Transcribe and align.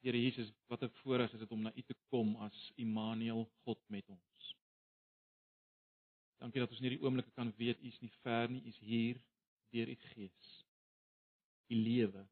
Here 0.00 0.22
Jesus, 0.22 0.52
wat 0.66 0.82
'n 0.82 0.90
voorreg 1.02 1.32
is 1.32 1.38
dit 1.38 1.50
om 1.50 1.62
na 1.62 1.72
U 1.74 1.82
te 1.82 1.94
kom 2.08 2.36
as 2.36 2.72
Immanuel, 2.76 3.50
God 3.64 3.80
met 3.88 4.08
ons. 4.08 4.54
Dankie 6.38 6.60
dat 6.60 6.70
ons 6.70 6.78
in 6.78 6.86
hierdie 6.86 7.04
oomblikke 7.04 7.32
kan 7.34 7.52
weet 7.56 7.82
U 7.82 7.86
is 7.86 8.00
nie 8.00 8.12
ver 8.22 8.50
nie, 8.50 8.62
U 8.62 8.68
is 8.68 8.78
hier 8.78 9.20
deur 9.70 9.88
U 9.88 9.94
Gees. 9.94 10.64
U 11.68 11.74
lewe 11.74 12.28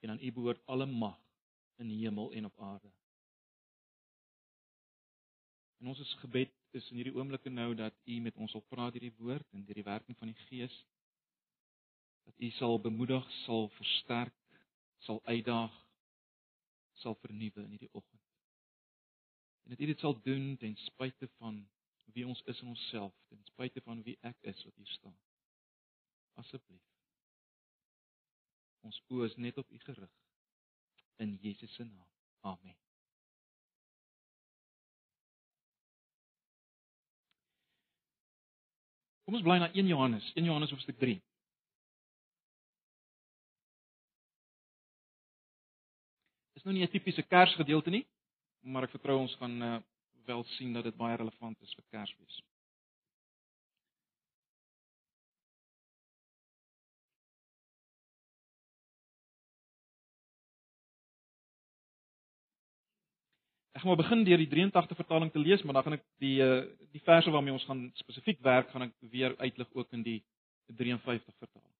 en 0.00 0.10
aan 0.10 0.22
U 0.22 0.32
behoort 0.32 0.66
alle 0.66 0.86
mag 0.86 1.20
in 1.76 1.88
hemel 1.88 2.32
en 2.32 2.44
op 2.44 2.60
aarde. 2.60 2.90
En 5.78 5.86
ons 5.86 6.14
gebed 6.14 6.52
is 6.70 6.90
in 6.90 6.96
hierdie 6.96 7.14
oomblikke 7.14 7.50
nou 7.50 7.74
dat 7.74 7.94
U 8.04 8.20
met 8.20 8.36
ons 8.36 8.52
wil 8.52 8.66
praat 8.66 8.92
deur 8.92 9.06
die 9.06 9.16
woord 9.18 9.46
en 9.52 9.64
deur 9.64 9.78
die 9.78 9.86
werking 9.86 10.18
van 10.18 10.32
die 10.32 10.42
Gees. 10.48 10.84
Dat 12.24 12.34
U 12.38 12.50
sal 12.50 12.80
bemoedig, 12.80 13.30
sal 13.44 13.68
versterk, 13.78 14.62
sal 14.98 15.22
uitdaag 15.24 15.85
sal 17.02 17.16
vernuwe 17.22 17.62
in 17.62 17.72
hierdie 17.76 17.92
oggend. 17.92 18.22
En 19.62 19.74
dat 19.74 19.80
U 19.80 19.86
dit 19.86 20.00
sal 20.00 20.20
doen 20.22 20.56
ten 20.56 20.76
spyte 20.76 21.28
van 21.36 21.68
wie 22.14 22.26
ons 22.26 22.42
is 22.42 22.60
in 22.60 22.68
onsself, 22.68 23.14
ten 23.28 23.44
spyte 23.44 23.82
van 23.82 24.02
wie 24.02 24.18
ek 24.20 24.36
is 24.40 24.64
wat 24.64 24.74
hier 24.74 24.92
staan. 24.94 25.18
Asseblief. 26.34 26.84
Ons 28.86 29.02
oë 29.10 29.26
is 29.26 29.36
net 29.36 29.58
op 29.58 29.70
U 29.70 29.78
gerig 29.78 30.12
in 31.16 31.38
Jesus 31.40 31.74
se 31.74 31.84
naam. 31.84 32.08
Amen. 32.40 32.76
Kom 39.26 39.34
ons 39.34 39.42
bly 39.42 39.56
na 39.58 39.72
1 39.74 39.88
Johannes, 39.90 40.28
1 40.38 40.46
Johannes 40.46 40.70
hoofstuk 40.70 40.98
3. 41.02 41.16
Nou 46.66 46.74
nie 46.74 46.82
'n 46.82 46.90
tipiese 46.90 47.22
Kersgedeelte 47.22 47.90
nie, 47.90 48.04
maar 48.60 48.82
ek 48.82 48.90
vertrou 48.90 49.18
ons 49.20 49.34
gaan 49.38 49.62
uh, 49.62 49.78
wel 50.26 50.44
sien 50.56 50.72
dat 50.72 50.84
dit 50.84 50.96
baie 50.96 51.16
relevant 51.16 51.60
is 51.62 51.74
vir 51.74 51.84
Kersfees. 51.94 52.42
Ek 63.76 63.82
gaan 63.82 63.92
maar 63.92 64.02
begin 64.02 64.24
deur 64.24 64.38
die 64.38 64.48
83 64.48 64.96
vertaling 64.96 65.30
te 65.32 65.38
lees, 65.38 65.62
maar 65.62 65.74
dan 65.74 65.82
gaan 65.82 65.98
ek 66.00 66.04
die 66.18 66.40
uh, 66.42 66.64
die 66.90 67.04
verse 67.04 67.30
waarmee 67.30 67.52
ons 67.52 67.68
gaan 67.68 67.92
spesifiek 67.94 68.40
werk, 68.42 68.70
gaan 68.70 68.88
ek 68.88 68.94
weer 69.14 69.36
uitlig 69.38 69.68
ook 69.72 69.92
in 69.92 70.02
die 70.02 70.24
53 70.66 71.34
vertaling. 71.38 71.74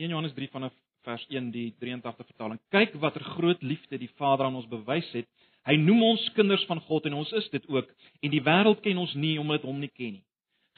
1 0.00 0.08
Johannes 0.08 0.32
3 0.32 0.48
vanaf 0.48 0.72
vers 1.06 1.24
1 1.30 1.50
die 1.54 1.68
83 1.82 2.26
vertaling. 2.26 2.60
Kyk 2.74 2.94
watter 3.02 3.24
groot 3.36 3.62
liefde 3.62 3.98
die 3.98 4.10
Vader 4.18 4.46
aan 4.46 4.58
ons 4.60 4.68
bewys 4.70 5.08
het. 5.16 5.28
Hy 5.66 5.76
noem 5.78 6.02
ons 6.02 6.24
kinders 6.36 6.64
van 6.66 6.80
God 6.88 7.06
en 7.06 7.20
ons 7.20 7.32
is 7.38 7.48
dit 7.52 7.66
ook 7.70 7.90
en 8.22 8.32
die 8.32 8.42
wêreld 8.42 8.80
ken 8.82 8.98
ons 8.98 9.14
nie 9.14 9.36
omdat 9.38 9.66
hom 9.66 9.78
nie 9.82 9.90
ken 9.92 10.16
nie. 10.18 10.24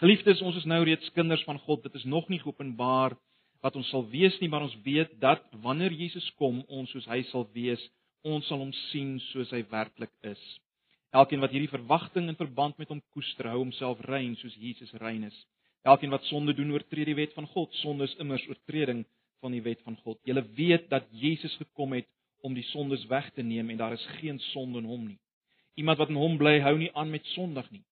Geliefdes, 0.03 0.43
ons 0.43 0.57
is 0.59 0.67
nou 0.69 0.81
reeds 0.85 1.13
kinders 1.15 1.45
van 1.47 1.61
God. 1.65 1.85
Dit 1.87 1.95
is 2.01 2.05
nog 2.05 2.27
nie 2.29 2.41
geopenbaar 2.43 3.15
wat 3.65 3.77
ons 3.81 3.89
sal 3.89 4.03
wees 4.11 4.35
nie, 4.43 4.51
maar 4.53 4.67
ons 4.67 4.75
weet 4.85 5.15
dat 5.23 5.45
wanneer 5.65 5.95
Jesus 5.97 6.27
kom, 6.37 6.61
ons 6.69 6.91
soos 6.93 7.07
hy 7.09 7.23
sal 7.31 7.47
wees, 7.55 7.81
ons 8.27 8.45
sal 8.51 8.61
hom 8.61 8.73
sien 8.91 9.17
soos 9.31 9.53
hy 9.55 9.63
werklik 9.71 10.13
is. 10.27 10.43
Elkeen 11.15 11.41
wat 11.41 11.55
hierdie 11.55 11.71
verwagting 11.71 12.29
in 12.29 12.37
verband 12.37 12.77
met 12.83 12.91
hom 12.91 13.01
koester, 13.15 13.49
hou 13.53 13.63
homself 13.63 14.03
rein 14.11 14.35
soos 14.41 14.57
Jesus 14.59 14.93
rein 15.01 15.25
is. 15.31 15.37
Elkeen 15.87 16.13
wat 16.13 16.27
sonde 16.27 16.53
doen, 16.59 16.73
oortree 16.75 17.07
die 17.07 17.17
wet 17.17 17.33
van 17.37 17.47
God. 17.55 17.73
Sonde 17.81 18.09
is 18.09 18.17
immers 18.21 18.45
oortreding 18.51 19.05
van 19.45 19.53
die 19.53 19.63
wet 19.65 19.83
van 19.85 19.97
God. 20.03 20.21
Julle 20.25 20.45
weet 20.57 20.89
dat 20.93 21.07
Jesus 21.13 21.55
gekom 21.61 21.93
het 21.93 22.09
om 22.45 22.57
die 22.57 22.65
sondes 22.73 23.05
weg 23.13 23.31
te 23.37 23.45
neem 23.45 23.71
en 23.71 23.81
daar 23.81 23.93
is 23.97 24.07
geen 24.21 24.41
sonde 24.53 24.81
in 24.81 24.89
hom 24.89 25.05
nie. 25.09 25.19
Iemand 25.81 26.01
wat 26.01 26.13
in 26.13 26.21
hom 26.21 26.39
bly, 26.41 26.59
hou 26.65 26.77
nie 26.79 26.91
aan 26.95 27.11
met 27.13 27.27
sondig 27.35 27.69
nie. 27.73 27.83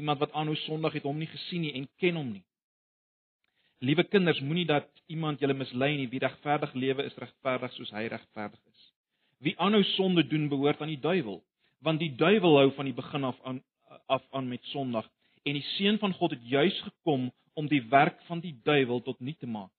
Iemand 0.00 0.20
wat 0.22 0.32
aanhou 0.32 0.56
sondig 0.66 0.98
het 0.98 1.06
hom 1.08 1.18
nie 1.18 1.28
gesien 1.30 1.64
nie 1.66 1.74
en 1.78 1.88
ken 2.02 2.18
hom 2.20 2.32
nie. 2.34 2.44
Liewe 3.80 4.04
kinders, 4.04 4.40
moenie 4.44 4.66
dat 4.68 4.88
iemand 5.08 5.40
julle 5.40 5.56
mislei 5.56 5.94
nie. 5.96 6.08
Wie 6.12 6.20
regverdig 6.20 6.74
lewe 6.76 7.06
is 7.08 7.16
regverdig 7.16 7.72
soos 7.76 7.92
hy 7.96 8.04
regverdig 8.12 8.60
is. 8.68 8.88
Wie 9.40 9.54
aanhou 9.58 9.82
sonde 9.94 10.26
doen, 10.28 10.50
behoort 10.52 10.82
aan 10.84 10.92
die 10.92 11.00
duiwel, 11.00 11.40
want 11.80 12.02
die 12.02 12.12
duiwel 12.12 12.58
hou 12.60 12.68
van 12.76 12.90
die 12.90 12.96
begin 12.96 13.24
af 13.24 13.40
aan 13.48 13.62
af 14.06 14.22
aan 14.30 14.46
met 14.48 14.62
sondig 14.70 15.06
en 15.42 15.56
die 15.56 15.64
seun 15.74 15.98
van 15.98 16.12
God 16.14 16.30
het 16.36 16.42
juis 16.46 16.76
gekom 16.84 17.30
om 17.58 17.68
die 17.68 17.82
werk 17.90 18.20
van 18.28 18.40
die 18.40 18.54
duiwel 18.62 19.00
tot 19.02 19.20
nul 19.20 19.34
te 19.38 19.48
maak. 19.50 19.72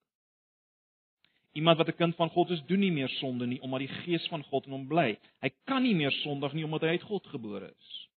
Iemand 1.52 1.78
wat 1.78 1.88
'n 1.88 1.96
kind 1.96 2.16
van 2.16 2.30
God 2.30 2.50
is, 2.50 2.62
doen 2.66 2.80
nie 2.80 2.92
meer 2.92 3.08
sonde 3.08 3.46
nie 3.46 3.60
omdat 3.60 3.80
die 3.80 3.88
Gees 3.88 4.26
van 4.28 4.42
God 4.44 4.66
in 4.66 4.72
hom 4.72 4.86
bly. 4.88 5.18
Hy 5.40 5.50
kan 5.64 5.82
nie 5.82 5.94
meer 5.94 6.10
sondig 6.10 6.52
nie 6.52 6.64
omdat 6.64 6.80
hy 6.80 6.88
uit 6.88 7.02
God 7.02 7.26
gebore 7.26 7.74
is. 7.78 8.08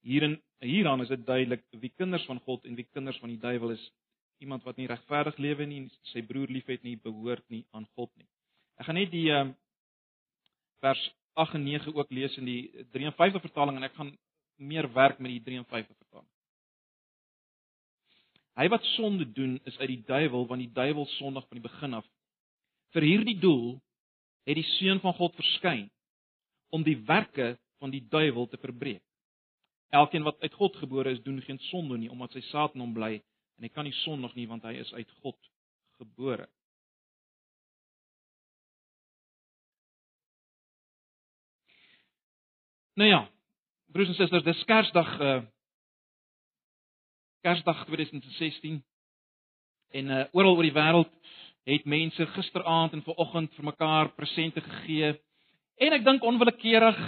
Hierin 0.00 0.42
hieraan 0.58 1.00
is 1.00 1.08
dit 1.08 1.26
duidelik 1.26 1.64
wie 1.70 1.92
kinders 1.96 2.24
van 2.24 2.40
God 2.40 2.64
en 2.64 2.74
wie 2.74 2.88
kinders 2.92 3.18
van 3.18 3.28
die 3.28 3.38
duiwel 3.38 3.70
is. 3.70 3.92
Iemand 4.38 4.62
wat 4.62 4.76
nie 4.76 4.86
regverdig 4.86 5.36
lewe 5.36 5.66
nie, 5.66 5.88
sy 6.02 6.22
broer 6.22 6.48
liefhet 6.48 6.82
nie, 6.82 6.96
behoort 6.96 7.44
nie 7.48 7.64
aan 7.70 7.86
God 7.94 8.10
nie. 8.16 8.26
Ek 8.76 8.86
gaan 8.86 8.98
net 8.98 9.10
die 9.10 9.30
um, 9.32 9.54
vers 10.84 11.02
8 11.34 11.54
en 11.54 11.64
9 11.64 11.94
ook 11.94 12.10
lees 12.10 12.36
in 12.36 12.44
die 12.44 12.84
53 12.92 13.40
vertaling 13.40 13.76
en 13.76 13.88
ek 13.88 13.94
gaan 13.94 14.12
meer 14.56 14.92
werk 14.92 15.18
met 15.18 15.30
die 15.30 15.42
53 15.44 15.96
vertaling. 15.96 16.28
Hy 18.56 18.68
wat 18.72 18.84
sonde 18.94 19.26
doen 19.36 19.58
is 19.68 19.78
uit 19.78 19.88
die 19.88 20.02
duiwel 20.08 20.46
want 20.48 20.64
die 20.64 20.72
duiwel 20.72 21.06
sondig 21.16 21.44
van 21.48 21.58
die 21.58 21.66
begin 21.68 21.98
af. 21.98 22.06
Vir 22.96 23.04
hierdie 23.04 23.36
doel 23.36 23.74
het 24.48 24.56
die 24.56 24.68
seun 24.78 25.02
van 25.04 25.12
God 25.18 25.34
verskyn 25.36 25.84
om 26.72 26.84
die 26.86 26.96
werke 27.04 27.58
van 27.82 27.92
die 27.92 28.00
duiwel 28.08 28.48
te 28.48 28.56
verbreek. 28.62 29.02
Elkeen 29.92 30.24
wat 30.24 30.40
uit 30.40 30.54
God 30.56 30.76
gebore 30.80 31.12
is, 31.12 31.20
doen 31.22 31.42
geen 31.44 31.60
sonde 31.68 31.98
nie 32.00 32.08
omdat 32.10 32.32
sy 32.32 32.40
saad 32.48 32.74
in 32.74 32.80
hom 32.80 32.94
bly 32.96 33.18
en 33.56 33.66
hy 33.66 33.70
kan 33.72 33.84
nie 33.84 33.94
sondig 34.00 34.32
nie 34.36 34.48
want 34.48 34.64
hy 34.64 34.78
is 34.80 34.92
uit 34.96 35.12
God 35.20 35.36
gebore. 36.00 36.48
Nou 42.96 43.10
ja, 43.10 43.22
broers 43.92 44.08
en 44.08 44.16
susters, 44.16 44.44
dis 44.44 44.64
Kersdag 44.64 45.12
uh 45.20 45.38
Kersdag 47.44 47.84
2016 47.92 48.80
en 50.00 50.14
uh 50.16 50.24
oral 50.32 50.56
oor 50.56 50.64
die 50.64 50.78
wêreld 50.80 51.12
het 51.66 51.84
mense 51.84 52.26
gisteraand 52.26 52.92
en 52.94 53.02
vanoggend 53.02 53.54
vir 53.54 53.64
mekaar 53.64 54.12
presente 54.14 54.62
gegee. 54.62 55.14
En 55.82 55.92
ek 55.96 56.04
dink 56.06 56.24
onwillekeurig 56.24 56.98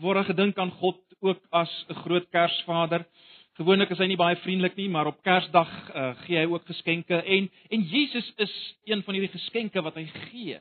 word 0.00 0.20
daar 0.20 0.30
gedink 0.30 0.58
aan 0.58 0.72
God 0.80 1.00
ook 1.20 1.42
as 1.50 1.70
'n 1.88 1.94
groot 1.94 2.28
Kersvader. 2.30 3.04
Gewoonlik 3.52 3.90
is 3.90 3.98
hy 3.98 4.06
nie 4.06 4.16
baie 4.16 4.36
vriendelik 4.36 4.76
nie, 4.76 4.88
maar 4.88 5.06
op 5.06 5.22
Kersdag 5.22 5.68
uh, 5.94 6.14
gee 6.24 6.38
hy 6.38 6.46
ook 6.48 6.66
geskenke 6.66 7.22
en 7.22 7.50
en 7.70 7.80
Jesus 7.82 8.32
is 8.36 8.76
een 8.84 9.02
van 9.02 9.14
hierdie 9.14 9.38
geskenke 9.38 9.82
wat 9.82 9.94
hy 9.94 10.06
gee. 10.06 10.60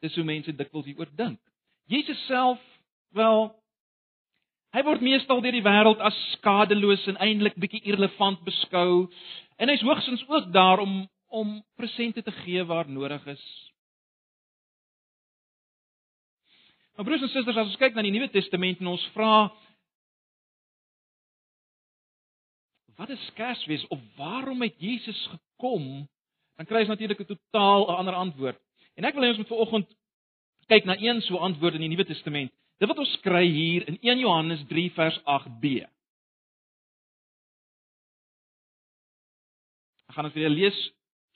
Dis 0.00 0.14
hoe 0.14 0.24
mense 0.24 0.52
dikwels 0.52 0.84
hieroor 0.84 1.10
dink. 1.16 1.40
Jesus 1.86 2.26
self, 2.26 2.60
wel, 3.12 3.54
hy 4.74 4.82
word 4.82 5.04
meestal 5.06 5.42
deur 5.42 5.54
die 5.54 5.64
wêreld 5.64 6.00
as 6.02 6.16
skadeloos 6.34 7.06
en 7.10 7.20
eintlik 7.22 7.54
bietjie 7.62 7.84
irrelevant 7.86 8.40
beskou. 8.46 9.06
En 9.58 9.70
hy's 9.70 9.84
hoogstens 9.86 10.24
ook 10.28 10.50
daar 10.54 10.82
om 10.82 11.04
om 11.34 11.64
presente 11.74 12.22
te 12.22 12.30
gee 12.30 12.62
waar 12.64 12.86
nodig 12.86 13.26
is. 13.26 13.44
Maar 16.94 17.04
broers 17.04 17.22
en 17.26 17.28
susters, 17.28 17.56
as 17.56 17.72
ons 17.72 17.80
kyk 17.80 17.96
na 17.96 18.04
die 18.06 18.12
Nuwe 18.14 18.28
Testament 18.30 18.78
en 18.78 18.92
ons 18.92 19.06
vra 19.16 19.48
wat 22.94 23.10
is 23.10 23.24
Kersfees 23.34 23.82
of 23.90 23.98
waarom 24.14 24.62
het 24.62 24.78
Jesus 24.78 25.18
gekom? 25.32 26.04
Dan 26.54 26.68
kry 26.70 26.84
ons 26.84 26.92
natuurlik 26.94 27.20
'n 27.20 27.32
totaal 27.34 27.90
'n 27.90 27.98
ander 27.98 28.14
antwoord. 28.14 28.60
En 28.94 29.04
ek 29.04 29.14
wil 29.14 29.24
hê 29.24 29.28
ons 29.28 29.42
moet 29.42 29.54
vanoggend 29.54 29.88
kyk 30.68 30.84
na 30.84 30.96
een 30.98 31.20
so 31.22 31.36
antwoord 31.36 31.74
in 31.74 31.80
die 31.80 31.88
Nuwe 31.88 32.04
Testament. 32.04 32.52
Dit 32.84 32.90
wat 32.92 33.00
ons 33.00 33.20
kry 33.24 33.46
hier 33.48 33.86
in 33.88 33.94
1 34.04 34.18
Johannes 34.20 34.60
3 34.68 34.90
vers 34.92 35.14
8b. 35.24 35.86
Ek 40.04 40.12
gaan 40.12 40.28
dit 40.28 40.36
julle 40.36 40.52
lees 40.52 40.80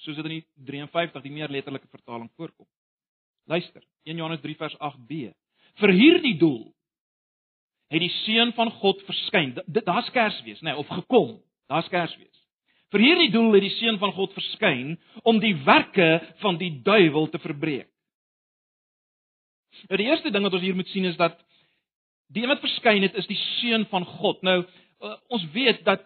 soos 0.04 0.18
dit 0.18 0.28
in 0.28 0.34
die 0.34 0.42
53 0.68 1.24
die 1.24 1.32
meer 1.32 1.48
letterlike 1.48 1.88
vertaling 1.88 2.28
voorkom. 2.36 2.68
Luister, 3.48 3.80
1 4.04 4.20
Johannes 4.20 4.44
3 4.44 4.58
vers 4.60 4.76
8b. 4.90 5.32
Vir 5.80 5.94
hierdie 5.96 6.36
doel 6.36 6.66
het 7.96 8.04
die 8.04 8.12
seun 8.26 8.52
van 8.52 8.68
God 8.82 9.00
verskyn. 9.08 9.56
Daar's 9.72 10.12
Kersfees, 10.12 10.60
nê, 10.60 10.74
nee, 10.74 10.76
of 10.84 10.92
gekom. 11.00 11.38
Daar's 11.72 11.88
Kersfees. 11.88 12.44
Vir 12.92 13.06
hierdie 13.06 13.32
doel 13.32 13.56
het 13.56 13.64
die 13.64 13.76
seun 13.80 13.96
van 14.04 14.12
God 14.12 14.36
verskyn 14.36 14.98
om 15.24 15.40
die 15.40 15.56
werke 15.64 16.18
van 16.44 16.60
die 16.60 16.74
duiwel 16.84 17.32
te 17.32 17.40
verbreek. 17.40 17.88
Nou 19.86 20.00
die 20.00 20.08
eerste 20.10 20.30
ding 20.30 20.42
wat 20.42 20.52
ons 20.52 20.62
hier 20.62 20.74
moet 20.74 20.88
sien 20.88 21.04
is 21.04 21.16
dat 21.16 21.38
die 22.32 22.42
een 22.42 22.52
wat 22.52 22.60
verskyn 22.60 23.02
het 23.02 23.14
is 23.14 23.26
die 23.26 23.40
seun 23.60 23.86
van 23.90 24.04
God. 24.04 24.42
Nou 24.42 24.62
uh, 24.64 25.14
ons 25.28 25.44
weet 25.52 25.84
dat 25.84 26.04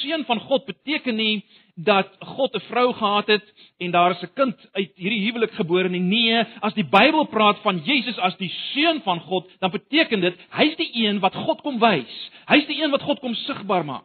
seun 0.00 0.24
van 0.24 0.40
God 0.40 0.64
beteken 0.64 1.16
nie 1.16 1.44
dat 1.74 2.08
God 2.20 2.54
'n 2.54 2.60
vrou 2.68 2.92
gehad 2.92 3.26
het 3.26 3.44
en 3.78 3.90
daar 3.90 4.10
is 4.10 4.22
'n 4.22 4.32
kind 4.34 4.56
uit 4.72 4.90
hierdie 4.94 5.24
huwelik 5.24 5.52
gebore 5.52 5.88
nie. 5.88 6.00
Nee, 6.00 6.44
as 6.60 6.74
die 6.74 6.84
Bybel 6.84 7.24
praat 7.24 7.58
van 7.58 7.82
Jesus 7.84 8.18
as 8.18 8.36
die 8.36 8.52
seun 8.72 9.00
van 9.02 9.20
God, 9.20 9.50
dan 9.58 9.70
beteken 9.70 10.20
dit 10.20 10.36
hy's 10.50 10.76
die 10.76 11.06
een 11.06 11.20
wat 11.20 11.34
God 11.34 11.60
kom 11.62 11.78
wys. 11.78 12.30
Hy's 12.46 12.66
die 12.66 12.82
een 12.82 12.90
wat 12.90 13.02
God 13.02 13.20
kom 13.20 13.34
sigbaar 13.34 13.84
maak. 13.84 14.04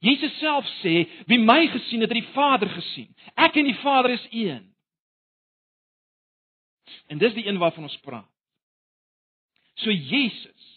Jesus 0.00 0.38
self 0.38 0.64
sê, 0.82 1.08
"Wie 1.26 1.38
my 1.38 1.66
gesien 1.66 2.00
het, 2.00 2.12
het 2.12 2.22
die 2.22 2.32
Vader 2.32 2.68
gesien. 2.68 3.14
Ek 3.36 3.56
en 3.56 3.64
die 3.64 3.78
Vader 3.82 4.10
is 4.10 4.26
een." 4.30 4.69
En 7.08 7.18
dis 7.18 7.34
die 7.36 7.46
een 7.46 7.58
waarvan 7.58 7.88
ons 7.88 8.00
praat. 8.04 8.28
So 9.80 9.90
Jesus 9.90 10.68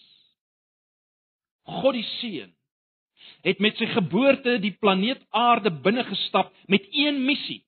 God 1.63 1.95
die 1.95 2.07
Seun 2.19 2.51
het 3.43 3.59
met 3.63 3.75
sy 3.79 3.87
geboorte 3.91 4.57
die 4.63 4.73
planeet 4.79 5.23
Aarde 5.35 5.71
binne 5.83 6.03
gestap 6.07 6.53
met 6.71 6.85
een 6.95 7.21
missie. 7.27 7.61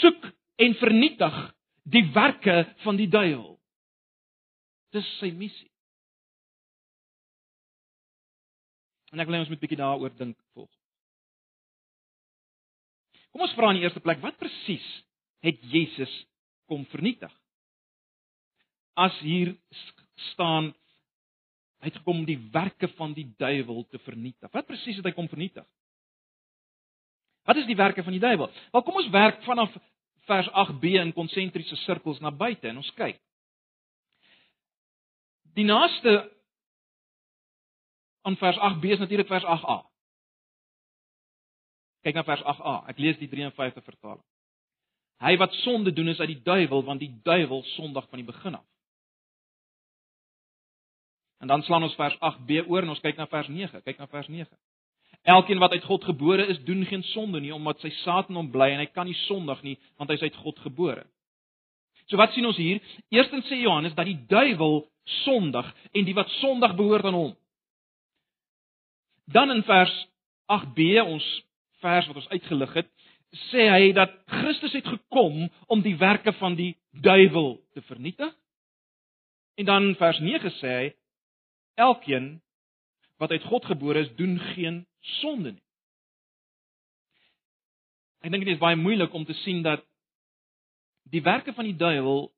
Soek 0.00 0.30
en 0.60 0.76
vernietig 0.80 1.36
die 1.84 2.04
werke 2.16 2.62
van 2.84 2.96
die 2.96 3.08
duiwel. 3.12 3.58
Dis 4.96 5.08
sy 5.18 5.32
missie. 5.36 5.68
En 9.12 9.20
ek 9.20 9.28
wil 9.28 9.36
hê 9.36 9.44
ons 9.44 9.52
moet 9.52 9.60
bietjie 9.62 9.78
daaroor 9.78 10.14
dink. 10.16 10.38
Kom 13.34 13.42
ons 13.42 13.54
vra 13.58 13.72
in 13.72 13.80
die 13.80 13.86
eerste 13.88 14.02
plek, 14.02 14.20
wat 14.22 14.38
presies 14.38 14.84
het 15.42 15.58
Jesus 15.66 16.12
kom 16.70 16.84
vernietig? 16.92 17.32
As 18.94 19.16
hier 19.26 19.56
staan 20.30 20.70
hy 21.82 21.90
het 21.90 21.98
gekom 21.98 22.22
om 22.22 22.28
die 22.28 22.38
werke 22.54 22.88
van 22.94 23.12
die 23.12 23.26
duiwel 23.36 23.82
te 23.90 23.98
vernietig. 24.06 24.48
Wat 24.54 24.68
presies 24.70 24.96
het 24.96 25.04
hy 25.04 25.12
kom 25.12 25.26
vernietig? 25.28 25.66
Wat 27.44 27.58
is 27.60 27.66
die 27.68 27.76
werke 27.76 28.06
van 28.06 28.14
die 28.14 28.22
duiwel? 28.22 28.48
Wel 28.72 28.84
kom 28.86 29.02
ons 29.02 29.10
werk 29.12 29.42
vanaf 29.44 29.74
vers 30.30 30.48
8b 30.48 30.94
in 31.02 31.12
konsentriese 31.12 31.76
sirkels 31.82 32.22
na 32.24 32.30
buite 32.32 32.70
en 32.70 32.78
ons 32.80 32.92
kyk. 32.96 33.18
Die 35.58 35.66
naaste 35.68 36.14
aan 38.24 38.38
vers 38.40 38.62
8b 38.70 38.94
is 38.94 39.02
natuurlik 39.02 39.28
vers 39.28 39.44
8a. 39.44 39.82
Kyk 42.04 42.18
na 42.18 42.24
vers 42.26 42.42
8a. 42.44 42.76
Ek 42.92 43.00
lees 43.00 43.18
die 43.20 43.30
53 43.32 43.84
vertaling. 43.84 44.22
Hy 45.24 45.36
wat 45.40 45.54
sonde 45.62 45.92
doen 45.94 46.10
is 46.12 46.20
uit 46.20 46.34
die 46.34 46.42
duiwel 46.44 46.84
want 46.84 47.00
die 47.00 47.12
duiwel 47.24 47.62
sondig 47.74 48.06
van 48.10 48.20
die 48.20 48.28
begin 48.28 48.58
af. 48.58 48.66
En 51.40 51.48
dan 51.48 51.62
slaan 51.62 51.82
ons 51.86 51.96
vers 51.96 52.16
8b 52.20 52.66
oor 52.68 52.84
en 52.84 52.92
ons 52.94 53.00
kyk 53.04 53.16
na 53.20 53.26
vers 53.30 53.48
9. 53.48 53.82
Kyk 53.84 53.98
na 54.00 54.08
vers 54.08 54.28
9. 54.28 54.48
Elkeen 55.24 55.60
wat 55.62 55.72
uit 55.72 55.84
God 55.84 56.04
gebore 56.04 56.46
is, 56.52 56.60
doen 56.64 56.84
geen 56.84 57.02
sonde 57.14 57.40
nie 57.40 57.52
omdat 57.54 57.80
sy 57.80 57.90
saad 58.02 58.28
in 58.28 58.36
hom 58.36 58.50
bly 58.52 58.70
en 58.74 58.82
hy 58.82 58.88
kan 58.92 59.08
nie 59.08 59.16
sondig 59.24 59.62
nie 59.64 59.78
want 59.96 60.10
hy 60.10 60.18
is 60.18 60.26
uit 60.26 60.36
God 60.42 60.60
gebore. 60.66 61.06
So 62.10 62.20
wat 62.20 62.34
sien 62.34 62.44
ons 62.44 62.60
hier? 62.60 62.82
Eerstens 63.12 63.48
sê 63.48 63.62
Johannes 63.62 63.96
dat 63.96 64.08
die 64.08 64.18
duiwel 64.28 64.82
sondig 65.24 65.70
en 65.92 66.04
die 66.04 66.16
wat 66.16 66.32
sondig 66.40 66.76
behoort 66.76 67.08
aan 67.08 67.16
hom. 67.16 67.32
Dan 69.32 69.54
in 69.54 69.64
vers 69.64 69.94
8b 70.52 71.00
ons 71.04 71.24
vers 71.84 72.08
wat 72.08 72.20
ons 72.22 72.30
uitgelig 72.32 72.72
het, 72.80 72.88
sê 73.50 73.66
hy 73.68 73.92
dat 73.96 74.12
Christus 74.30 74.74
het 74.76 74.86
gekom 74.86 75.44
om 75.72 75.82
die 75.84 75.96
werke 76.00 76.32
van 76.38 76.56
die 76.58 76.72
duiwel 77.04 77.58
te 77.74 77.82
vernietig. 77.88 78.32
En 79.58 79.68
dan 79.68 79.90
vers 79.98 80.20
9 80.22 80.52
sê 80.60 80.72
hy 80.78 80.86
elkeen 81.86 82.38
wat 83.22 83.30
uit 83.30 83.44
God 83.50 83.66
gebore 83.70 84.04
is, 84.04 84.14
doen 84.18 84.38
geen 84.54 84.82
sonde 85.20 85.54
nie. 85.54 85.62
Ek 88.24 88.32
dink 88.32 88.46
dit 88.46 88.54
is 88.54 88.62
baie 88.62 88.78
moeilik 88.80 89.12
om 89.14 89.26
te 89.28 89.36
sien 89.42 89.60
dat 89.62 89.84
die 91.12 91.22
werke 91.22 91.52
van 91.52 91.68
die 91.68 91.76
duiwel 91.76 92.30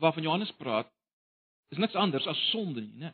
waarvan 0.00 0.24
Johannes 0.24 0.52
praat, 0.56 0.88
is 1.74 1.80
niks 1.82 1.98
anders 1.98 2.26
as 2.30 2.38
sonde 2.50 2.80
nie, 2.84 3.02
né? 3.02 3.10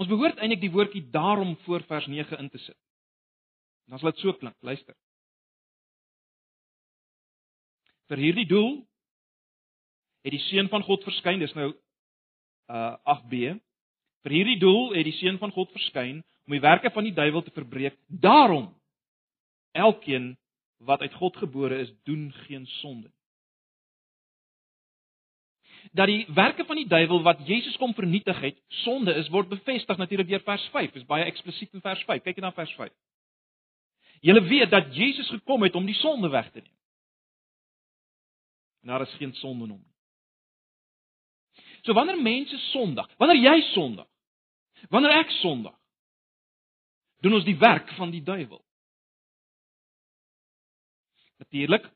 Ons 0.00 0.08
behoort 0.08 0.38
eintlik 0.40 0.62
die 0.62 0.72
woordjie 0.72 1.02
daarom 1.12 1.56
voor 1.66 1.84
vers 1.88 2.06
9 2.08 2.38
in 2.40 2.48
te 2.48 2.58
sit. 2.58 2.76
En 3.88 3.98
as 3.98 4.04
dit 4.06 4.22
so 4.22 4.32
klink, 4.40 4.56
luister. 4.64 4.96
Vir 8.08 8.22
hierdie 8.24 8.46
doel 8.48 8.80
het 10.24 10.32
die 10.32 10.42
seun 10.48 10.70
van 10.72 10.84
God 10.86 11.04
verskyn, 11.04 11.42
dis 11.42 11.54
nou 11.58 11.68
uh 12.70 12.96
8b. 13.12 13.60
Vir 14.24 14.36
hierdie 14.38 14.58
doel 14.62 14.94
het 14.96 15.04
die 15.04 15.16
seun 15.20 15.38
van 15.42 15.52
God 15.52 15.70
verskyn 15.76 16.20
om 16.46 16.56
die 16.56 16.64
werke 16.64 16.92
van 16.94 17.06
die 17.06 17.14
duiwel 17.16 17.44
te 17.44 17.54
verbreek. 17.56 17.98
Daarom 18.08 18.70
elkeen 19.76 20.32
wat 20.80 21.04
uit 21.04 21.14
God 21.20 21.36
gebore 21.36 21.78
is, 21.84 21.92
doen 22.08 22.30
geen 22.46 22.66
sonde 22.80 23.10
nie 23.10 23.19
dat 25.92 26.06
die 26.06 26.26
werke 26.34 26.64
van 26.64 26.76
die 26.76 26.88
duiwel 26.88 27.22
wat 27.22 27.46
Jesus 27.46 27.76
kom 27.76 27.94
vernietig 27.94 28.40
het, 28.40 28.58
sonde 28.84 29.14
is, 29.14 29.28
word 29.28 29.48
bevestig 29.48 29.96
natuurlik 29.96 30.28
deur 30.28 30.42
vers 30.46 30.66
5. 30.72 30.92
Dit 30.92 31.02
is 31.02 31.08
baie 31.08 31.24
eksplisiet 31.24 31.72
in 31.74 31.84
vers 31.84 32.02
5. 32.04 32.22
Kyk 32.22 32.36
net 32.36 32.48
na 32.48 32.52
vers 32.56 32.74
5. 32.78 32.92
Julle 34.20 34.42
weet 34.48 34.70
dat 34.70 34.94
Jesus 34.94 35.28
gekom 35.28 35.62
het 35.62 35.74
om 35.74 35.86
die 35.86 35.96
sonde 35.96 36.28
weg 36.28 36.50
te 36.50 36.60
neem. 36.60 36.76
En 38.80 38.88
daar 38.88 39.00
is 39.00 39.16
geen 39.20 39.34
sonde 39.34 39.64
in 39.64 39.70
hom 39.70 39.82
nie. 39.84 39.90
So 41.82 41.92
wanneer 41.92 42.20
mense 42.22 42.58
sondig, 42.58 43.08
wanneer 43.16 43.40
jy 43.40 43.60
sondig, 43.72 44.06
wanneer 44.88 45.20
ek 45.20 45.30
sondig, 45.40 45.74
doen 47.24 47.36
ons 47.36 47.44
die 47.44 47.56
werk 47.60 47.88
van 47.96 48.12
die 48.12 48.22
duiwel. 48.24 48.60
Natuurlik 51.40 51.88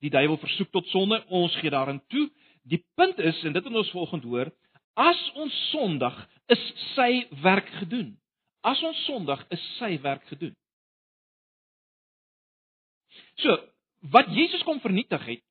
Die 0.00 0.10
duiwel 0.12 0.38
versoek 0.40 0.70
tot 0.72 0.86
sonde, 0.92 1.20
ons 1.28 1.56
gee 1.60 1.72
daarin 1.72 2.00
toe. 2.12 2.28
Die 2.68 2.80
punt 2.96 3.18
is 3.18 3.42
en 3.44 3.52
dit 3.56 3.64
moet 3.68 3.82
ons 3.82 3.92
volgende 3.94 4.28
hoor, 4.32 4.50
as 5.00 5.20
ons 5.40 5.56
sondig, 5.70 6.16
is 6.52 6.62
sy 6.94 7.26
werk 7.44 7.68
gedoen. 7.80 8.14
As 8.66 8.80
ons 8.84 9.04
sondig, 9.06 9.42
is 9.54 9.62
sy 9.78 9.94
werk 10.04 10.24
gedoen. 10.28 10.54
So, 13.40 13.56
wat 14.12 14.28
Jesus 14.34 14.64
kom 14.68 14.80
vernietig 14.80 15.24
het, 15.26 15.44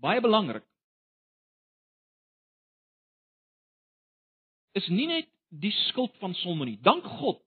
baie 0.00 0.20
belangrik. 0.20 0.64
Is 4.76 4.88
nie 4.92 5.08
net 5.10 5.28
die 5.48 5.72
skuld 5.88 6.14
van 6.22 6.34
sonde 6.42 6.68
nie. 6.68 6.78
Dank 6.84 7.06
God. 7.18 7.40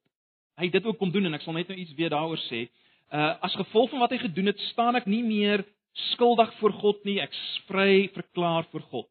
Hy 0.59 0.67
het 0.67 0.79
dit 0.79 0.87
ook 0.89 0.97
kom 0.99 1.11
doen 1.13 1.29
en 1.29 1.37
ek 1.37 1.45
sal 1.45 1.55
net 1.55 1.69
nou 1.69 1.77
iets 1.79 1.93
weer 1.97 2.11
daaroor 2.13 2.41
sê. 2.49 2.65
Uh 3.13 3.35
as 3.45 3.55
gevolg 3.59 3.91
van 3.93 4.01
wat 4.03 4.15
hy 4.15 4.19
gedoen 4.23 4.51
het, 4.51 4.59
staan 4.71 4.97
ek 4.99 5.07
nie 5.09 5.21
meer 5.23 5.63
skuldig 6.13 6.53
voor 6.59 6.73
God 6.81 7.03
nie, 7.07 7.19
ek 7.23 7.33
vry 7.67 8.07
verklaar 8.15 8.67
voor 8.71 8.83
God. 8.91 9.09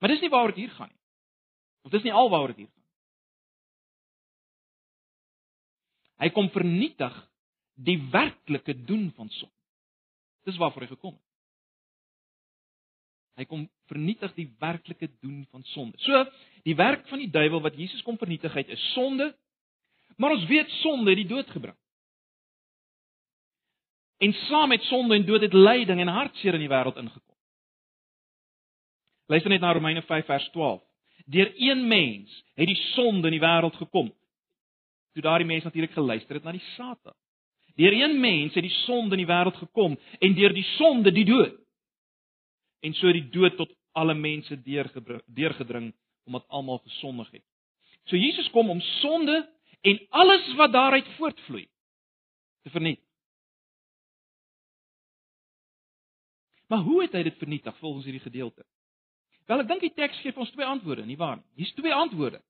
Maar 0.00 0.14
dis 0.14 0.22
nie 0.22 0.30
waaroor 0.30 0.54
dit 0.54 0.64
hier 0.64 0.74
gaan 0.76 0.90
nie. 0.90 1.00
Of 1.84 1.92
dis 1.92 2.04
nie 2.06 2.12
alwaaroor 2.12 2.54
dit 2.54 2.64
hier 2.64 2.70
gaan. 2.70 2.82
Hy 6.24 6.30
kom 6.32 6.48
vernietig 6.54 7.14
die 7.74 7.98
werklike 8.12 8.76
doen 8.86 9.10
van 9.16 9.28
sonde. 9.34 9.54
Dis 10.44 10.58
waarvoor 10.60 10.84
hy 10.84 10.90
gekom 10.92 11.14
het. 11.14 11.22
Hy 13.34 13.46
kom 13.50 13.64
vernietig 13.90 14.34
die 14.36 14.46
werklike 14.62 15.08
doen 15.18 15.42
van 15.50 15.64
sonde. 15.72 15.98
So, 16.04 16.20
die 16.62 16.76
werk 16.78 17.08
van 17.10 17.18
die 17.24 17.32
duiwel 17.34 17.64
wat 17.64 17.78
Jesus 17.78 18.04
kom 18.06 18.18
vernietig 18.20 18.54
het, 18.54 18.70
is 18.70 18.84
sonde. 18.92 19.32
Maar 20.16 20.36
ons 20.36 20.46
weet 20.46 20.70
sonde 20.82 21.10
het 21.10 21.24
die 21.24 21.30
dood 21.32 21.50
gebring. 21.50 21.76
En 24.24 24.32
saam 24.32 24.68
met 24.68 24.82
sonde 24.82 25.14
en 25.14 25.26
dood 25.26 25.40
het 25.40 25.52
lyding 25.52 26.00
en 26.00 26.08
hartseer 26.08 26.56
in 26.56 26.62
die 26.64 26.70
wêreld 26.72 26.96
ingekom. 26.96 27.36
Luister 29.28 29.50
net 29.52 29.60
na 29.60 29.72
Romeine 29.72 30.02
5 30.02 30.24
vers 30.24 30.46
12. 30.54 30.80
Deur 31.24 31.52
een 31.56 31.86
mens 31.88 32.32
het 32.54 32.66
die 32.66 32.80
sonde 32.94 33.28
in 33.28 33.36
die 33.36 33.42
wêreld 33.44 33.76
gekom. 33.76 34.12
Toe 35.12 35.22
daardie 35.22 35.48
mens 35.48 35.64
natuurlik 35.64 35.92
geluister 35.92 36.38
het 36.38 36.44
na 36.44 36.56
die 36.56 36.64
Satan. 36.74 37.16
Deur 37.76 37.92
een 37.92 38.20
mens 38.20 38.54
het 38.54 38.64
die 38.64 38.78
sonde 38.84 39.16
in 39.16 39.24
die 39.24 39.30
wêreld 39.32 39.60
gekom 39.60 39.98
en 40.18 40.34
deur 40.34 40.56
die 40.56 40.68
sonde 40.76 41.12
die 41.12 41.26
dood. 41.28 41.60
En 42.80 42.94
so 42.94 43.12
die 43.12 43.28
dood 43.28 43.56
tot 43.56 43.72
alle 43.92 44.14
mense 44.14 44.56
deurgedring 44.64 45.92
omdat 46.24 46.48
almal 46.48 46.78
gesondig 46.78 47.30
het. 47.30 47.44
So 48.08 48.16
Jesus 48.16 48.50
kom 48.50 48.70
om 48.70 48.80
sonde 48.80 49.42
en 49.80 50.06
alles 50.08 50.54
wat 50.56 50.72
daaruit 50.72 51.08
voortvloei 51.18 51.66
te 52.62 52.70
vernietig. 52.70 53.03
Maar 56.66 56.78
hoe 56.78 57.02
het 57.02 57.12
hy 57.12 57.22
dit 57.26 57.36
vernietig 57.38 57.76
volgens 57.78 58.04
hierdie 58.04 58.24
gedeelte? 58.24 58.64
Wel, 59.46 59.60
ek 59.60 59.68
dink 59.68 59.84
die 59.84 59.92
teks 59.92 60.20
gee 60.24 60.36
ons 60.40 60.52
twee 60.54 60.66
antwoorde, 60.66 61.04
nie 61.04 61.18
waar 61.20 61.36
nie? 61.36 61.46
Hier's 61.60 61.74
twee 61.76 61.92
antwoorde. 61.92 62.40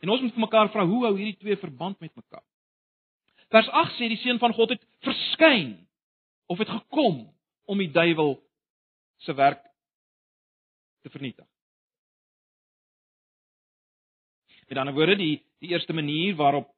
En 0.00 0.12
ons 0.12 0.24
moet 0.24 0.32
vir 0.32 0.44
mekaar 0.46 0.70
vra 0.72 0.84
hoe 0.88 1.02
hou 1.06 1.14
hierdie 1.16 1.38
twee 1.40 1.56
verband 1.60 2.00
met 2.00 2.14
mekaar? 2.16 2.44
Vers 3.52 3.68
8 3.68 3.98
sê 3.98 4.08
die 4.08 4.20
seun 4.22 4.40
van 4.40 4.54
God 4.56 4.74
het 4.74 4.82
verskyn 5.04 5.76
of 6.48 6.60
het 6.60 6.72
gekom 6.72 7.22
om 7.68 7.80
die 7.80 7.92
duiwel 7.92 8.38
se 9.24 9.34
werk 9.36 9.62
te 11.04 11.12
vernietig. 11.12 11.46
Met 14.68 14.80
ander 14.80 14.96
woorde, 14.96 15.16
die 15.20 15.36
die 15.60 15.72
eerste 15.72 15.92
manier 15.96 16.34
waarop 16.36 16.68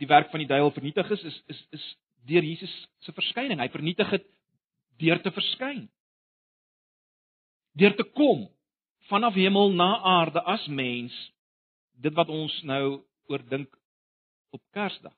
die 0.00 0.08
werk 0.08 0.30
van 0.32 0.42
die 0.42 0.48
duiwel 0.48 0.72
vernietig 0.76 1.10
is, 1.16 1.24
is 1.24 1.38
is 1.46 1.62
is 1.76 1.86
deur 2.28 2.44
Jesus 2.44 2.74
se 3.04 3.14
verskyning. 3.16 3.60
Hy 3.60 3.70
vernietig 3.72 4.10
dit 4.16 4.26
deur 5.02 5.20
te 5.22 5.32
verskyn. 5.34 5.86
Deur 7.78 7.94
te 7.96 8.06
kom 8.16 8.46
vanaf 9.08 9.38
hemel 9.38 9.72
na 9.76 9.90
aarde 10.16 10.42
as 10.44 10.66
mens. 10.66 11.14
Dit 11.98 12.14
wat 12.18 12.30
ons 12.32 12.54
nou 12.68 13.00
oordink 13.28 13.72
op 14.54 14.62
Kersdag. 14.72 15.14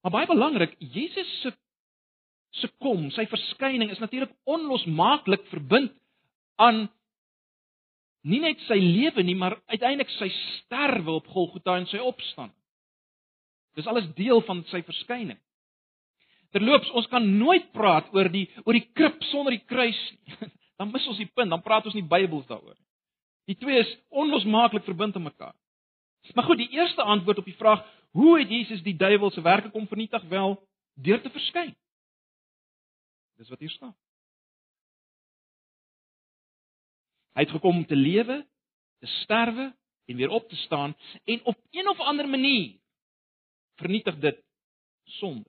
Maar 0.00 0.14
baie 0.14 0.30
belangrik, 0.30 0.76
Jesus 0.78 1.28
se 1.42 1.52
se 2.50 2.66
kom, 2.82 3.04
sy 3.14 3.28
verskyning 3.30 3.92
is 3.94 4.00
natuurlik 4.02 4.32
onlosmaaklik 4.50 5.44
verbind 5.52 5.92
aan 6.58 6.88
nie 8.26 8.40
net 8.42 8.58
sy 8.66 8.76
lewe 8.82 9.22
nie, 9.22 9.36
maar 9.38 9.54
uiteindelik 9.70 10.10
sy 10.16 10.26
sterwe 10.34 11.14
op 11.20 11.28
Golgotha 11.30 11.76
en 11.78 11.86
sy 11.88 12.00
opstanding. 12.02 12.56
Dis 13.80 13.88
alles 13.88 14.10
deel 14.18 14.42
van 14.44 14.60
sy 14.68 14.82
verskyning. 14.84 15.38
Terloops, 16.52 16.90
ons 16.98 17.06
kan 17.08 17.24
nooit 17.38 17.70
praat 17.72 18.10
oor 18.12 18.28
die 18.28 18.46
oor 18.66 18.76
die 18.76 18.86
krib 18.96 19.22
sonder 19.30 19.54
die 19.54 19.64
kruis 19.64 20.00
nie. 20.18 20.50
Dan 20.80 20.92
mis 20.94 21.06
ons 21.12 21.18
die 21.20 21.28
punt, 21.28 21.52
dan 21.52 21.60
praat 21.60 21.84
ons 21.84 21.92
nie 21.92 22.06
Bybels 22.08 22.46
daaroor 22.48 22.72
nie. 22.72 22.86
Die 23.52 23.56
twee 23.60 23.82
is 23.82 23.90
onlosmaaklik 24.16 24.86
verbind 24.86 25.18
aan 25.18 25.26
mekaar. 25.26 25.52
Maar 26.32 26.46
goed, 26.46 26.56
die 26.62 26.70
eerste 26.72 27.04
antwoord 27.04 27.42
op 27.42 27.48
die 27.50 27.56
vraag, 27.58 27.82
hoe 28.16 28.38
het 28.38 28.48
Jesus 28.48 28.80
die 28.86 28.94
duiwel 28.96 29.28
se 29.34 29.44
werke 29.44 29.68
kom 29.74 29.84
vernietig? 29.90 30.24
Wel, 30.32 30.56
deur 30.96 31.20
te 31.20 31.32
verskyn. 31.34 31.74
Dis 33.36 33.52
wat 33.52 33.60
hier 33.60 33.74
staan. 33.76 33.92
Hy 37.36 37.44
het 37.44 37.52
gekom 37.52 37.82
om 37.82 37.86
te 37.86 38.00
lewe, 38.00 38.40
te 39.04 39.12
sterwe 39.20 39.68
en 40.08 40.16
weer 40.16 40.32
op 40.32 40.48
te 40.48 40.56
staan 40.64 40.96
en 41.24 41.44
op 41.44 41.60
een 41.76 41.88
of 41.92 42.00
ander 42.00 42.28
manier 42.28 42.79
vernietig 43.80 44.18
dit 44.22 44.40
sonde. 45.20 45.48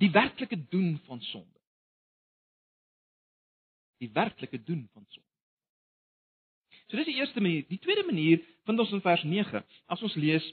Die 0.00 0.10
werklike 0.10 0.58
doen 0.68 0.98
van 1.06 1.20
sonde. 1.30 1.60
Die 4.02 4.10
werklike 4.12 4.62
doen 4.62 4.88
van 4.92 5.06
sonde. 5.08 5.32
So 6.86 6.96
dis 6.96 7.08
die 7.08 7.16
eerste 7.16 7.40
manier. 7.40 7.64
Die 7.68 7.80
tweede 7.80 8.04
manier 8.04 8.42
vind 8.68 8.78
ons 8.78 8.92
in 8.92 9.02
vers 9.04 9.22
9. 9.24 9.64
As 9.86 10.02
ons 10.04 10.14
lees 10.20 10.44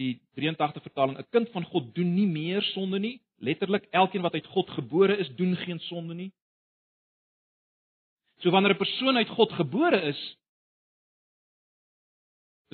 die 0.00 0.16
83 0.34 0.82
vertaling, 0.82 1.18
'n 1.18 1.30
kind 1.30 1.50
van 1.54 1.64
God 1.64 1.94
doen 1.94 2.14
nie 2.14 2.26
meer 2.26 2.62
sonde 2.74 2.98
nie. 2.98 3.20
Letterlik, 3.38 3.86
elkeen 3.90 4.22
wat 4.22 4.34
uit 4.34 4.46
God 4.46 4.70
gebore 4.70 5.16
is, 5.16 5.30
doen 5.36 5.56
geen 5.56 5.78
sonde 5.78 6.14
nie. 6.14 6.32
So 8.42 8.50
wanneer 8.50 8.74
'n 8.74 8.76
persoon 8.76 9.16
uit 9.16 9.28
God 9.28 9.52
gebore 9.52 10.00
is, 10.00 10.36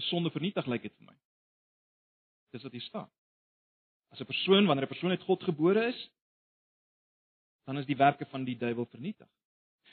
is 0.00 0.08
sonde 0.08 0.32
vernietig, 0.34 0.66
lyk 0.66 0.88
dit 0.88 0.94
vir 0.98 1.10
my. 1.10 1.16
Dis 2.54 2.64
wat 2.66 2.74
hier 2.74 2.86
staan. 2.86 3.10
As 4.10 4.20
'n 4.20 4.26
persoon 4.26 4.66
wanneer 4.66 4.84
'n 4.84 4.94
persoon 4.94 5.10
uit 5.10 5.28
God 5.28 5.42
gebore 5.42 5.86
is, 5.86 6.00
dan 7.66 7.78
is 7.78 7.86
die 7.86 7.96
werke 7.96 8.26
van 8.26 8.44
die 8.44 8.56
duiwel 8.58 8.86
vernietig. 8.90 9.28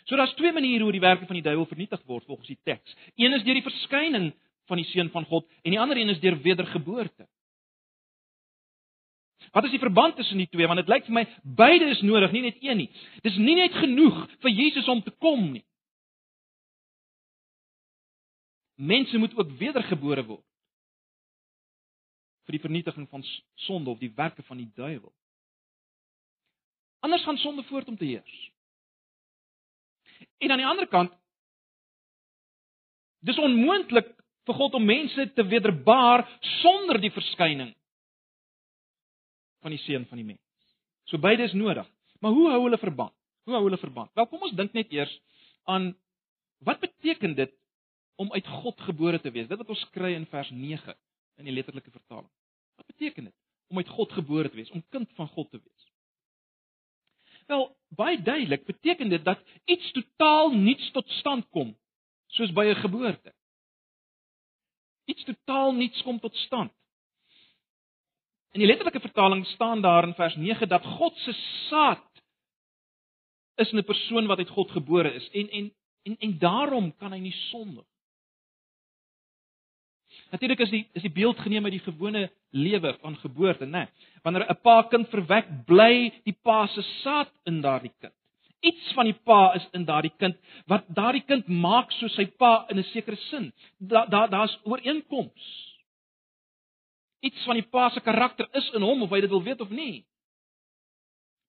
So 0.06 0.16
daar's 0.16 0.34
twee 0.34 0.52
maniere 0.52 0.84
hoe 0.84 0.92
die 0.92 1.04
werke 1.04 1.26
van 1.26 1.36
die 1.36 1.44
duiwel 1.44 1.66
vernietig 1.66 2.04
word 2.06 2.26
volgens 2.26 2.48
die 2.48 2.60
teks. 2.64 2.96
Een 3.16 3.34
is 3.34 3.44
deur 3.44 3.54
die 3.54 3.70
verskyning 3.70 4.34
van 4.66 4.78
die 4.78 4.86
seun 4.86 5.10
van 5.10 5.26
God 5.26 5.48
en 5.64 5.72
die 5.72 5.80
ander 5.80 5.98
een 5.98 6.10
is 6.10 6.20
deur 6.20 6.38
wedergeboorte. 6.42 7.28
Wat 9.52 9.64
is 9.64 9.72
die 9.72 9.80
verband 9.80 10.16
tussen 10.16 10.38
die 10.38 10.48
twee? 10.48 10.68
Want 10.68 10.80
dit 10.80 10.90
lyk 10.92 11.06
vir 11.06 11.14
my 11.14 11.26
beide 11.44 11.90
is 11.92 12.02
nodig, 12.02 12.32
nie 12.32 12.42
net 12.42 12.58
een 12.64 12.78
nie. 12.78 12.90
Dis 13.24 13.38
nie 13.38 13.56
net 13.56 13.76
genoeg 13.80 14.26
vir 14.44 14.52
Jesus 14.52 14.88
om 14.88 15.04
te 15.04 15.12
kom 15.12 15.52
nie. 15.52 15.64
Mense 18.78 19.18
moet 19.18 19.34
ook 19.38 19.56
wedergebore 19.58 20.24
word 20.26 20.46
vir 22.48 22.56
die 22.56 22.64
vernietiging 22.64 23.08
van 23.12 23.24
sonde 23.68 23.92
of 23.92 24.00
die 24.00 24.14
werke 24.16 24.44
van 24.48 24.62
die 24.62 24.70
duiwel. 24.76 25.12
Anders 27.04 27.26
gaan 27.28 27.40
sonde 27.42 27.66
voort 27.68 27.88
om 27.92 27.98
te 27.98 28.06
heers. 28.06 28.36
En 30.38 30.52
aan 30.52 30.62
die 30.62 30.70
ander 30.70 30.88
kant 30.88 31.12
dis 33.28 33.40
onmoontlik 33.42 34.14
vir 34.48 34.56
God 34.56 34.78
om 34.80 34.86
mense 34.88 35.26
te 35.36 35.44
wederbaar 35.44 36.24
sonder 36.62 37.02
die 37.02 37.12
verskyning 37.12 37.74
van 39.66 39.74
die 39.74 39.82
seun 39.84 40.06
van 40.08 40.22
die 40.22 40.28
mens. 40.30 40.44
So 41.12 41.20
beide 41.20 41.44
is 41.44 41.56
nodig. 41.58 41.88
Maar 42.24 42.32
hoe 42.32 42.50
hou 42.54 42.62
hulle 42.64 42.80
verband? 42.80 43.14
Hoe 43.44 43.56
hou 43.58 43.64
hulle 43.66 43.80
verband? 43.82 44.12
Wel, 44.16 44.28
kom 44.32 44.46
ons 44.48 44.56
dink 44.56 44.74
net 44.78 44.92
eers 44.96 45.12
aan 45.68 45.92
wat 46.64 46.80
beteken 46.80 47.36
dit 47.36 47.52
om 48.18 48.32
uit 48.34 48.48
God 48.48 48.82
gebore 48.82 49.20
te 49.22 49.32
wees? 49.32 49.48
Dit 49.48 49.60
wat 49.62 49.70
ons 49.74 49.90
kry 49.94 50.14
in 50.18 50.26
vers 50.32 50.50
9 50.50 50.96
in 51.38 51.50
die 51.50 51.54
letterlike 51.54 51.92
vertaling. 51.94 52.30
Wat 52.78 52.90
beteken 52.90 53.30
dit 53.30 53.36
om 53.68 53.78
uit 53.78 53.90
God 53.92 54.14
gebore 54.16 54.50
te 54.50 54.56
wees, 54.56 54.72
om 54.72 54.84
kind 54.90 55.10
van 55.18 55.28
God 55.28 55.50
te 55.52 55.60
wees? 55.60 55.86
Wel, 57.48 57.68
baie 57.96 58.22
duidelik 58.22 58.66
beteken 58.66 59.10
dit 59.10 59.24
dat 59.24 59.44
iets 59.66 59.92
totaal 59.92 60.52
nuuts 60.56 60.92
tot 60.92 61.10
stand 61.20 61.48
kom, 61.56 61.76
soos 62.28 62.52
by 62.52 62.66
'n 62.66 62.82
geboorte. 62.82 63.34
Iets 65.06 65.24
totaal 65.24 65.72
nuuts 65.72 66.02
kom 66.04 66.20
tot 66.20 66.36
stand. 66.36 66.74
In 68.52 68.60
die 68.60 68.68
letterlike 68.68 69.00
vertaling 69.00 69.46
staan 69.46 69.82
daar 69.82 70.04
in 70.04 70.14
vers 70.14 70.36
9 70.36 70.68
dat 70.70 70.86
God 70.86 71.18
se 71.18 71.34
saad 71.70 72.24
is 73.56 73.72
'n 73.72 73.84
persoon 73.84 74.28
wat 74.28 74.38
uit 74.38 74.50
God 74.50 74.72
gebore 74.72 75.14
is 75.14 75.30
en 75.30 75.50
en 75.50 75.74
en 76.04 76.18
en 76.18 76.38
daarom 76.40 76.96
kan 76.98 77.12
hy 77.12 77.20
nie 77.20 77.38
sondig. 77.52 77.86
Natuurlik 80.32 80.60
is 80.60 80.70
die 80.70 80.84
is 80.94 81.02
die 81.02 81.12
beeld 81.12 81.40
geneem 81.40 81.64
uit 81.64 81.78
die 81.78 81.86
gewone 81.86 82.32
lewe 82.52 82.98
van 83.02 83.18
geboorte, 83.18 83.66
né? 83.66 83.86
Nee. 83.86 83.88
Wanneer 84.24 84.50
'n 84.50 84.62
pa 84.62 84.82
kind 84.82 85.10
verwek, 85.10 85.66
bly 85.66 86.12
die 86.24 86.38
pa 86.44 86.68
se 86.68 86.82
saad 86.82 87.32
in 87.46 87.62
daardie 87.62 87.94
kind. 88.00 88.14
Iets 88.60 88.94
van 88.94 89.06
die 89.06 89.20
pa 89.24 89.54
is 89.54 89.68
in 89.72 89.86
daardie 89.86 90.14
kind 90.18 90.36
wat 90.66 90.84
daardie 90.88 91.26
kind 91.26 91.48
maak 91.48 91.92
soos 91.92 92.16
sy 92.16 92.26
pa 92.26 92.66
in 92.70 92.78
'n 92.78 92.84
sekere 92.84 93.16
sin. 93.16 93.54
Daar 93.80 94.10
daar 94.10 94.30
daar's 94.30 94.60
ooreenkomste 94.64 95.68
iets 97.20 97.44
van 97.44 97.58
die 97.58 97.68
pa 97.68 97.90
se 97.90 98.02
karakter 98.02 98.48
is 98.52 98.70
in 98.78 98.82
hom 98.82 99.02
of 99.02 99.14
hy 99.14 99.22
dit 99.24 99.32
wil 99.32 99.44
weet 99.44 99.62
of 99.62 99.74
nie. 99.74 100.06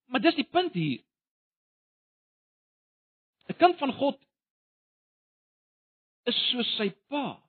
Maar 0.08 0.24
dis 0.24 0.38
die 0.38 0.48
punt 0.48 0.72
hier. 0.72 1.02
'n 3.48 3.56
Kind 3.56 3.78
van 3.78 3.92
God 3.92 4.18
is 6.24 6.38
soos 6.50 6.76
sy 6.76 6.90
pa. 7.08 7.40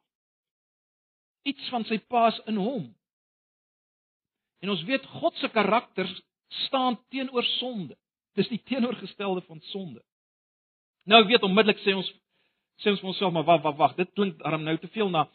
Iets 1.48 1.70
van 1.70 1.86
sy 1.86 2.00
pa 2.12 2.28
is 2.28 2.40
in 2.52 2.60
hom. 2.60 2.96
En 4.60 4.70
ons 4.70 4.84
weet 4.84 5.06
God 5.06 5.36
se 5.40 5.50
karakter 5.50 6.10
staan 6.66 7.00
teenoor 7.10 7.44
sonde. 7.44 7.96
Dis 8.36 8.50
die 8.52 8.62
teenoorgestelde 8.64 9.42
van 9.48 9.62
sonde. 9.72 10.04
Nou 11.04 11.26
weet 11.26 11.44
onmiddellik 11.44 11.80
sê 11.84 11.96
ons 11.96 12.10
sê 12.80 12.92
ons 12.94 13.02
vir 13.02 13.12
onsself 13.12 13.34
maar 13.36 13.48
wag 13.48 13.64
wag 13.64 13.78
wag, 13.80 13.96
dit 13.98 14.12
klink 14.16 14.38
darm 14.40 14.64
nou 14.64 14.76
te 14.80 14.88
veel 14.94 15.10
na 15.12 15.26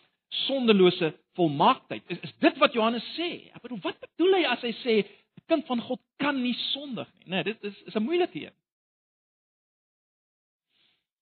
sondelose 0.46 1.10
volmaaktheid. 1.36 2.04
Is, 2.08 2.20
is 2.24 2.32
dit 2.40 2.60
wat 2.62 2.72
Johannes 2.72 3.04
sê? 3.18 3.28
Ek 3.52 3.62
bedoel, 3.64 3.82
wat 3.84 3.98
bedoel 4.00 4.38
hy 4.38 4.44
as 4.48 4.64
hy 4.64 4.72
sê 4.80 4.94
'n 5.04 5.44
kind 5.50 5.66
van 5.66 5.80
God 5.80 6.00
kan 6.18 6.40
nie 6.40 6.54
sondig 6.72 7.08
nie? 7.14 7.28
Nee, 7.34 7.44
dit 7.44 7.64
is 7.64 7.82
is 7.86 7.94
'n 7.94 8.02
moeilike 8.02 8.40
een. 8.46 8.54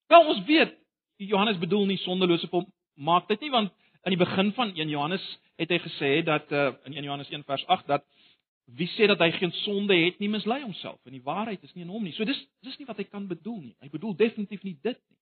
Wel, 0.09 0.27
ons 0.29 0.45
weet 0.45 0.79
Johannes 1.17 1.59
bedoel 1.59 1.87
nie 1.87 1.99
sondelose 1.99 2.49
volmaaktheid 2.49 3.41
nie, 3.41 3.51
want 3.51 3.73
in 4.03 4.15
die 4.15 4.21
begin 4.21 4.53
van 4.53 4.75
1 4.75 4.89
Johannes 4.89 5.25
het 5.57 5.71
hy 5.71 5.79
gesê 5.79 6.11
dat 6.27 6.51
uh, 6.53 6.73
in 6.85 6.97
1 6.99 7.05
Johannes 7.05 7.31
1 7.31 7.45
vers 7.45 7.67
8 7.67 7.87
dat 7.87 8.07
wie 8.65 8.89
sê 8.95 9.07
dat 9.07 9.21
hy 9.21 9.31
geen 9.37 9.53
sonde 9.63 9.95
het 9.95 10.19
nie 10.19 10.31
mislei 10.31 10.63
homself 10.63 10.99
en 11.07 11.15
die 11.15 11.23
waarheid 11.23 11.63
is 11.63 11.75
nie 11.75 11.85
in 11.85 11.93
hom 11.93 12.05
nie. 12.05 12.15
So 12.17 12.25
dis 12.25 12.41
dis 12.67 12.79
nie 12.79 12.87
wat 12.89 12.99
hy 12.99 13.07
kan 13.11 13.27
bedoel 13.31 13.61
nie. 13.61 13.75
Hy 13.83 13.91
bedoel 13.93 14.17
definitief 14.17 14.63
nie 14.67 14.77
dit 14.83 14.99
nie. 14.99 15.19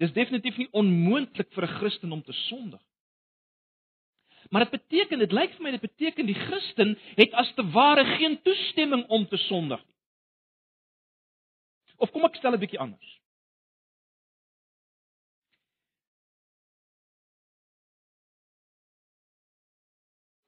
Dis 0.00 0.14
definitief 0.16 0.56
nie 0.56 0.70
onmoontlik 0.72 1.52
vir 1.52 1.66
'n 1.66 1.76
Christen 1.78 2.12
om 2.12 2.22
te 2.22 2.32
sondig. 2.48 2.82
Maar 4.50 4.64
dit 4.64 4.80
beteken, 4.80 5.18
dit 5.18 5.32
lyk 5.32 5.52
vir 5.54 5.62
my 5.62 5.70
dit 5.70 5.80
beteken 5.80 6.26
die 6.26 6.34
Christen 6.34 6.98
het 7.16 7.32
as 7.32 7.52
te 7.54 7.70
ware 7.70 8.04
geen 8.16 8.40
toestemming 8.42 9.04
om 9.08 9.26
te 9.28 9.36
sondig 9.36 9.84
nie. 9.86 9.96
Of 11.96 12.10
kom 12.10 12.24
ek 12.24 12.36
stel 12.36 12.54
'n 12.54 12.58
bietjie 12.58 12.80
anders. 12.80 13.19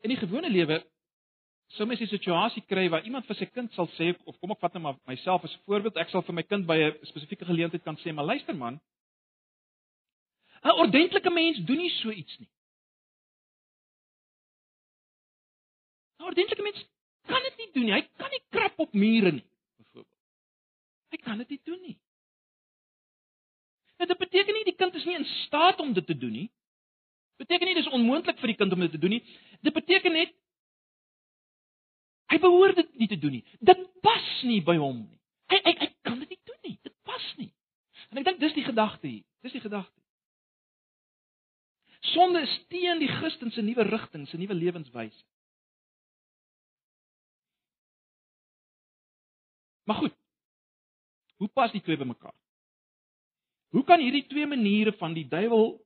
In 0.02 0.11
die 0.11 0.18
gewone 0.18 0.50
lewe 0.50 0.82
sou 1.76 1.87
mens 1.87 2.00
'n 2.00 2.11
situasie 2.11 2.62
kry 2.68 2.88
waar 2.90 3.04
iemand 3.04 3.26
vir 3.26 3.37
sy 3.37 3.47
kind 3.47 3.73
sal 3.73 3.88
sê 3.99 4.14
of 4.26 4.38
kom 4.40 4.50
ek 4.50 4.61
vat 4.61 4.75
net 4.75 4.82
maar 4.82 4.99
myself 5.06 5.44
as 5.44 5.59
voorbeeld, 5.66 5.97
ek 5.97 6.11
sal 6.11 6.23
vir 6.23 6.35
my 6.35 6.42
kind 6.42 6.66
by 6.66 6.76
'n 6.76 7.06
spesifieke 7.06 7.44
geleentheid 7.44 7.85
kan 7.85 7.97
sê, 7.97 8.12
maar 8.12 8.25
luister 8.25 8.54
man, 8.54 8.80
'n 10.64 10.78
Ordentlike 10.85 11.30
mens 11.30 11.64
doen 11.64 11.78
nie 11.78 11.90
so 11.90 12.11
iets 12.11 12.38
nie. 12.38 12.50
'n 16.18 16.25
Ordentlike 16.25 16.62
mens 16.62 16.85
kan 17.26 17.42
dit 17.42 17.56
nie 17.56 17.71
doen 17.73 17.85
nie. 17.85 17.92
Hy 17.92 18.02
kan 18.16 18.30
nie 18.30 18.44
krap 18.50 18.78
op 18.78 18.92
mure 18.92 19.32
nie. 19.32 19.52
kan 21.23 21.38
dit 21.38 21.49
nie 21.54 21.61
doen 21.64 21.80
nie. 21.82 21.97
Nou, 23.99 24.09
dit 24.11 24.18
beteken 24.18 24.56
nie 24.56 24.66
die 24.66 24.76
kind 24.76 24.94
is 24.99 25.06
nie 25.06 25.18
in 25.21 25.28
staat 25.44 25.80
om 25.80 25.92
dit 25.94 26.06
te 26.06 26.16
doen 26.18 26.35
nie. 26.35 26.49
Beteken 27.42 27.66
nie 27.66 27.78
dis 27.78 27.90
onmoontlik 27.90 28.38
vir 28.38 28.52
die 28.52 28.58
kind 28.61 28.75
om 28.75 28.84
dit 28.84 28.92
te 28.94 29.00
doen 29.02 29.16
nie. 29.16 29.22
Dit 29.66 29.75
beteken 29.75 30.14
net 30.14 30.34
hy 32.32 32.38
behoort 32.40 32.78
dit 32.78 32.94
nie 33.00 33.08
te 33.11 33.18
doen 33.20 33.34
nie. 33.38 33.42
Dit 33.61 33.80
pas 34.04 34.28
nie 34.49 34.61
by 34.64 34.78
hom 34.80 35.02
nie. 35.02 35.18
Hy 35.52 35.58
hy, 35.66 35.75
hy 35.82 35.88
kan 36.06 36.20
dit 36.22 36.30
nie 36.32 36.40
doen 36.49 36.62
nie. 36.68 36.76
Dit 36.87 36.94
pas 37.08 37.26
nie. 37.40 37.50
En 38.12 38.22
ek 38.22 38.30
dink 38.30 38.40
dis 38.40 38.54
die 38.56 38.64
gedagte 38.64 39.08
hier. 39.08 39.26
Dis 39.44 39.56
die 39.56 39.64
gedagte. 39.64 39.99
Sonde 42.12 42.42
is 42.46 42.54
teen 42.72 42.99
die 43.02 43.11
Christen 43.11 43.52
se 43.54 43.62
nuwe 43.62 43.84
rigting, 43.87 44.25
se 44.28 44.38
nuwe 44.38 44.54
lewenswyse. 44.58 45.22
Maar 49.87 49.96
goed. 49.96 50.16
Hoe 51.42 51.49
pas 51.50 51.75
die 51.75 51.82
twee 51.82 51.99
by 51.99 52.06
mekaar? 52.06 52.34
Hoe 53.75 53.84
kan 53.87 54.02
hierdie 54.02 54.26
twee 54.30 54.46
maniere 54.46 54.92
van 54.99 55.14
die 55.16 55.26
duiwel 55.28 55.80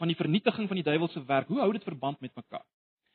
van 0.00 0.08
die 0.08 0.16
vernietiging 0.16 0.68
van 0.68 0.78
die 0.80 0.86
duiwel 0.86 1.10
se 1.12 1.20
werk, 1.28 1.48
hoe 1.52 1.60
hou 1.60 1.72
dit 1.76 1.84
verband 1.84 2.20
met 2.24 2.32
mekaar? 2.34 2.64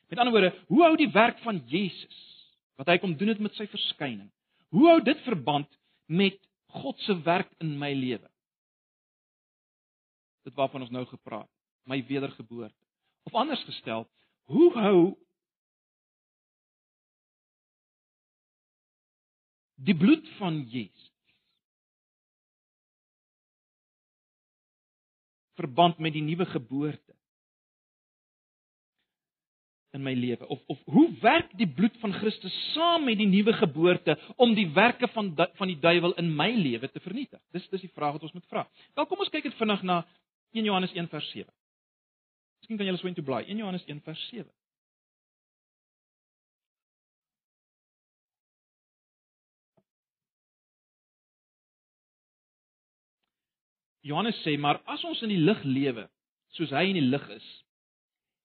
Met 0.06 0.20
ander 0.22 0.34
woorde, 0.34 0.52
hoe 0.70 0.82
hou 0.84 0.94
die 0.96 1.10
werk 1.10 1.40
van 1.42 1.58
Jesus 1.66 2.22
wat 2.78 2.92
hy 2.92 2.98
kom 3.02 3.16
doen 3.18 3.32
het 3.32 3.42
met 3.42 3.56
sy 3.58 3.66
verskyning? 3.72 4.28
Hoe 4.70 4.86
hou 4.92 5.00
dit 5.02 5.22
verband 5.26 5.68
met 6.06 6.38
God 6.78 7.00
se 7.02 7.16
werk 7.26 7.50
in 7.64 7.74
my 7.80 7.90
lewe? 7.96 8.28
Dit 10.46 10.54
waarvan 10.54 10.86
ons 10.86 10.94
nou 10.94 11.02
gepraat, 11.10 11.50
my 11.90 11.98
wedergeboorte. 12.06 12.76
Of 13.26 13.34
anders 13.34 13.64
gestel, 13.66 14.06
hoe 14.46 14.70
hou 14.78 15.00
die 19.82 19.96
bloed 19.98 20.28
van 20.38 20.62
Jesus 20.70 21.10
verband 25.56 25.98
met 25.98 26.14
die 26.16 26.24
nuwe 26.24 26.46
geboorte 26.52 27.14
in 29.96 30.04
my 30.04 30.12
lewe? 30.14 30.48
Of 30.52 30.60
of 30.72 30.80
hoe 30.92 31.08
werk 31.20 31.52
die 31.56 31.68
bloed 31.68 31.96
van 32.00 32.12
Christus 32.12 32.56
saam 32.74 33.04
met 33.08 33.18
die 33.18 33.28
nuwe 33.28 33.52
geboorte 33.56 34.18
om 34.36 34.54
die 34.54 34.68
werke 34.76 35.08
van 35.14 35.32
van 35.36 35.72
die 35.72 35.78
duiwel 35.80 36.14
in 36.20 36.34
my 36.36 36.50
lewe 36.52 36.90
te 36.90 37.00
vernietig? 37.00 37.40
Dis 37.56 37.68
dis 37.72 37.86
die 37.88 37.94
vraag 37.94 38.18
wat 38.18 38.28
ons 38.28 38.36
moet 38.36 38.46
vra 38.52 38.66
wel 38.94 39.06
kom 39.06 39.24
ons 39.24 39.32
kyk 39.32 39.48
dit 39.48 39.60
vinnig 39.60 39.82
na 39.82 40.02
1 40.52 40.64
Johannes 40.64 40.92
1 40.92 41.08
vers 41.12 41.30
7 41.30 41.52
Miskien 42.60 42.78
kan 42.80 42.88
julle 42.88 42.98
so 42.98 43.08
intoe 43.08 43.24
blaai. 43.24 43.44
1 43.46 43.58
Johannes 43.60 43.84
1 43.86 44.00
vers 44.02 44.28
7 44.30 44.50
Johannes 54.06 54.38
sê 54.44 54.56
maar 54.60 54.80
as 54.86 55.02
ons 55.04 55.22
in 55.26 55.32
die 55.34 55.42
lig 55.42 55.62
lewe 55.66 56.06
soos 56.56 56.72
hy 56.74 56.86
in 56.92 57.00
die 57.00 57.08
lig 57.10 57.24
is 57.34 57.46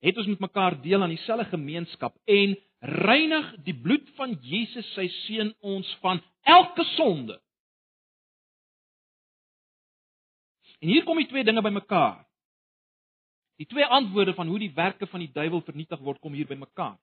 het 0.01 0.17
ons 0.17 0.29
met 0.31 0.41
mekaar 0.41 0.79
deel 0.81 1.03
aan 1.03 1.13
dieselfde 1.13 1.45
gemeenskap 1.51 2.15
en 2.25 2.55
reinig 2.81 3.51
die 3.65 3.77
bloed 3.77 4.07
van 4.17 4.33
Jesus 4.41 4.87
sy 4.95 5.05
seun 5.27 5.53
ons 5.61 5.87
van 6.01 6.21
elke 6.49 6.83
sonde. 6.95 7.37
En 10.81 10.89
hier 10.89 11.05
kom 11.05 11.19
die 11.21 11.29
twee 11.29 11.45
dinge 11.45 11.61
bymekaar. 11.61 12.23
Die 13.61 13.69
twee 13.69 13.85
antwoorde 13.85 14.33
van 14.33 14.49
hoe 14.49 14.57
die 14.59 14.73
werke 14.73 15.05
van 15.07 15.21
die 15.21 15.29
duiwel 15.29 15.61
vernietig 15.61 16.01
word 16.01 16.17
kom 16.19 16.33
hier 16.33 16.49
bymekaar. 16.49 16.97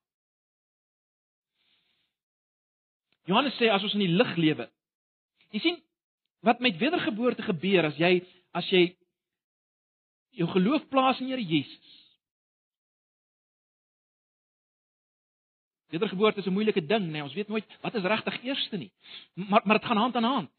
Johannes 3.29 3.55
sê 3.55 3.69
as 3.71 3.85
ons 3.85 3.95
in 3.95 4.03
die 4.03 4.11
lig 4.11 4.35
lewe. 4.35 4.67
Jy 5.55 5.63
sien 5.63 5.79
wat 6.43 6.59
met 6.59 6.75
wedergeboorte 6.79 7.45
gebeur 7.47 7.87
as 7.87 7.95
jy 7.99 8.17
as 8.51 8.69
jy 8.69 8.97
jou 10.39 10.47
geloof 10.49 10.87
plaas 10.89 11.19
in 11.19 11.27
Here 11.27 11.43
Jesus. 11.43 11.97
Wedergeboorte 15.89 16.39
is 16.39 16.45
'n 16.45 16.53
moeilike 16.53 16.85
ding, 16.85 17.09
nee, 17.09 17.23
ons 17.23 17.33
weet 17.33 17.47
nooit 17.47 17.65
wat 17.81 17.95
is 17.95 18.03
regtig 18.03 18.43
eerste 18.43 18.77
nie. 18.77 18.91
Maar 19.33 19.61
maar 19.65 19.79
dit 19.79 19.87
gaan 19.87 19.97
hand 19.97 20.15
aan 20.15 20.23
hand. 20.23 20.51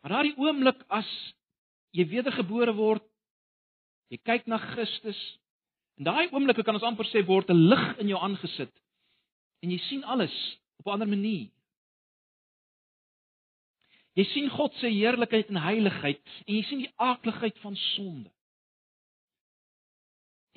Maar 0.00 0.10
daardie 0.10 0.36
oomblik 0.36 0.82
as 0.88 1.08
jy 1.90 2.06
wedergebore 2.08 2.72
word, 2.72 3.04
jy 4.08 4.16
kyk 4.16 4.46
na 4.46 4.58
Christus, 4.58 5.38
en 5.98 6.04
daai 6.04 6.30
oomblikke 6.32 6.64
kan 6.64 6.74
ons 6.74 6.86
amper 6.86 7.06
sê 7.06 7.26
word 7.26 7.50
'n 7.50 7.68
lig 7.68 7.98
in 7.98 8.08
jou 8.08 8.18
aangesit 8.18 8.72
en 9.62 9.70
jy 9.70 9.78
sien 9.78 10.04
alles 10.04 10.58
op 10.78 10.86
'n 10.86 10.90
ander 10.90 11.08
manier. 11.08 11.50
Jy 14.20 14.26
sien 14.34 14.50
God 14.52 14.74
se 14.76 14.90
heerlikheid 14.92 15.48
en 15.48 15.62
heiligheid 15.64 16.20
en 16.44 16.52
jy 16.52 16.62
sien 16.68 16.84
die 16.84 16.92
aakligheid 17.00 17.56
van 17.64 17.76
sonde. 17.94 18.28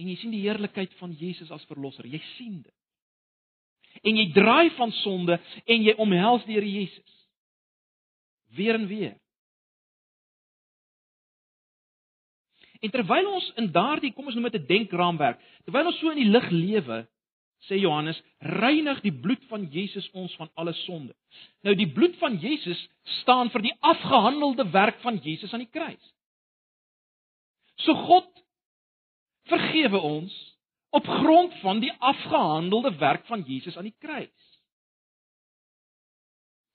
En 0.02 0.10
jy 0.10 0.16
sien 0.20 0.34
die 0.34 0.44
heerlikheid 0.44 0.92
van 1.00 1.14
Jesus 1.16 1.52
as 1.54 1.64
verlosser. 1.70 2.08
Jy 2.10 2.20
sien 2.34 2.62
dit. 2.66 2.76
En 4.02 4.18
jy 4.18 4.26
draai 4.36 4.74
van 4.76 4.92
sonde 5.04 5.38
en 5.64 5.86
jy 5.86 5.94
omhels 6.02 6.44
die 6.48 6.58
Here 6.58 6.70
Jesus. 6.70 7.20
Weer 8.58 8.76
en 8.76 8.88
weer. 8.90 9.14
En 12.84 12.92
terwyl 12.92 13.30
ons 13.32 13.46
in 13.62 13.70
daardie, 13.72 14.12
kom 14.12 14.28
ons 14.28 14.36
noem 14.36 14.50
dit 14.52 14.60
'n 14.60 14.68
denkraamwerk, 14.68 15.40
terwyl 15.64 15.88
ons 15.88 16.00
so 16.00 16.10
in 16.12 16.20
die 16.20 16.28
lig 16.28 16.50
lewe, 16.52 17.08
sê 17.68 17.80
Johannes, 17.80 18.20
reinig 18.40 19.00
die 19.06 19.14
bloed 19.14 19.44
van 19.50 19.66
Jesus 19.72 20.10
ons 20.12 20.34
van 20.36 20.50
alle 20.60 20.74
sonde. 20.84 21.14
Nou 21.64 21.76
die 21.80 21.90
bloed 21.96 22.18
van 22.20 22.36
Jesus 22.42 22.80
staan 23.22 23.52
vir 23.54 23.64
die 23.70 23.76
afgehandelde 23.80 24.68
werk 24.74 25.00
van 25.04 25.20
Jesus 25.24 25.54
aan 25.54 25.64
die 25.64 25.72
kruis. 25.72 26.04
So 27.86 27.96
God 28.08 28.30
vergewe 29.50 30.00
ons 30.00 30.34
op 30.94 31.08
grond 31.08 31.56
van 31.64 31.80
die 31.82 31.92
afgehandelde 32.00 32.94
werk 33.02 33.26
van 33.26 33.44
Jesus 33.48 33.78
aan 33.78 33.90
die 33.90 33.98
kruis. 34.00 34.50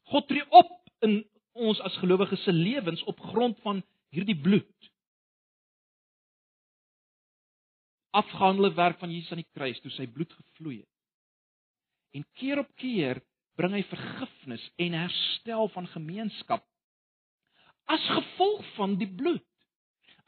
God 0.09 0.29
tree 0.29 0.44
op 0.48 0.72
in 1.05 1.20
ons 1.53 1.81
as 1.85 1.96
gelowiges 2.01 2.42
se 2.46 2.53
lewens 2.53 3.03
op 3.11 3.20
grond 3.31 3.59
van 3.62 3.83
hierdie 4.14 4.38
bloed. 4.40 4.90
Afgehandelde 8.11 8.75
werk 8.75 8.99
van 8.99 9.11
Jesus 9.12 9.33
aan 9.33 9.42
die 9.42 9.53
kruis 9.55 9.81
toe 9.81 9.92
sy 9.94 10.07
bloed 10.07 10.33
gevloei 10.33 10.81
het. 10.81 10.94
En 12.16 12.25
keer 12.40 12.62
op 12.62 12.71
keer 12.81 13.21
bring 13.59 13.75
hy 13.75 13.83
vergifnis 13.90 14.64
en 14.81 14.97
herstel 14.97 15.68
van 15.75 15.88
gemeenskap 15.92 16.64
as 17.88 18.05
gevolg 18.12 18.64
van 18.77 18.97
die 19.01 19.09
bloed. 19.09 19.44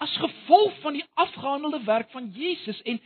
As 0.01 0.13
gevolg 0.17 0.79
van 0.81 0.97
die 0.97 1.05
afgehandelde 1.21 1.83
werk 1.85 2.09
van 2.11 2.31
Jesus 2.33 2.81
en 2.89 3.01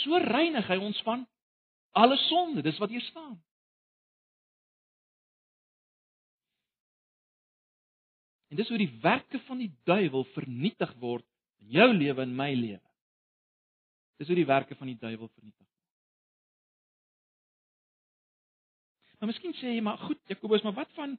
so 0.00 0.16
reinig 0.16 0.68
hy 0.70 0.78
ons 0.80 1.00
van 1.04 1.26
alle 1.92 2.16
sonde. 2.24 2.64
Dis 2.64 2.78
wat 2.80 2.92
hier 2.92 3.04
staan. 3.04 3.36
En 8.50 8.58
dis 8.58 8.68
hoe 8.68 8.80
die 8.80 8.94
werke 9.02 9.38
van 9.46 9.60
die 9.62 9.70
duiwel 9.86 10.24
vernietig 10.32 10.94
word 11.02 11.26
in 11.62 11.76
jou 11.76 11.90
lewe 11.92 12.24
en 12.24 12.32
my 12.34 12.50
lewe. 12.56 12.89
Dis 14.20 14.28
hoe 14.28 14.36
die 14.36 14.48
werke 14.48 14.76
van 14.76 14.90
die 14.90 14.98
duiwel 15.00 15.30
vernietig 15.32 15.64
word. 15.64 15.76
Maar 19.20 19.30
miskien 19.32 19.54
sê 19.56 19.74
jy 19.74 19.84
maar 19.84 20.00
goed 20.00 20.20
Jakobus, 20.28 20.64
maar 20.64 20.76
wat 20.76 20.92
van 20.96 21.18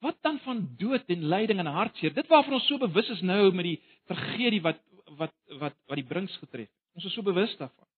wat 0.00 0.16
dan 0.24 0.38
van 0.46 0.62
dood 0.80 1.10
en 1.12 1.26
lyding 1.28 1.58
en 1.60 1.68
hartseer? 1.74 2.14
Dit 2.14 2.30
waarvan 2.30 2.56
ons 2.56 2.66
so 2.70 2.78
bewus 2.80 3.10
is 3.12 3.20
nou 3.26 3.50
met 3.52 3.66
die 3.66 3.80
tragedie 4.08 4.62
wat 4.64 4.78
wat 5.18 5.34
wat 5.60 5.76
wat 5.90 5.98
die 5.98 6.06
brinks 6.06 6.36
getref. 6.40 6.70
Ons 6.94 7.10
is 7.10 7.14
so 7.14 7.26
bewus 7.26 7.52
daarvan. 7.58 7.88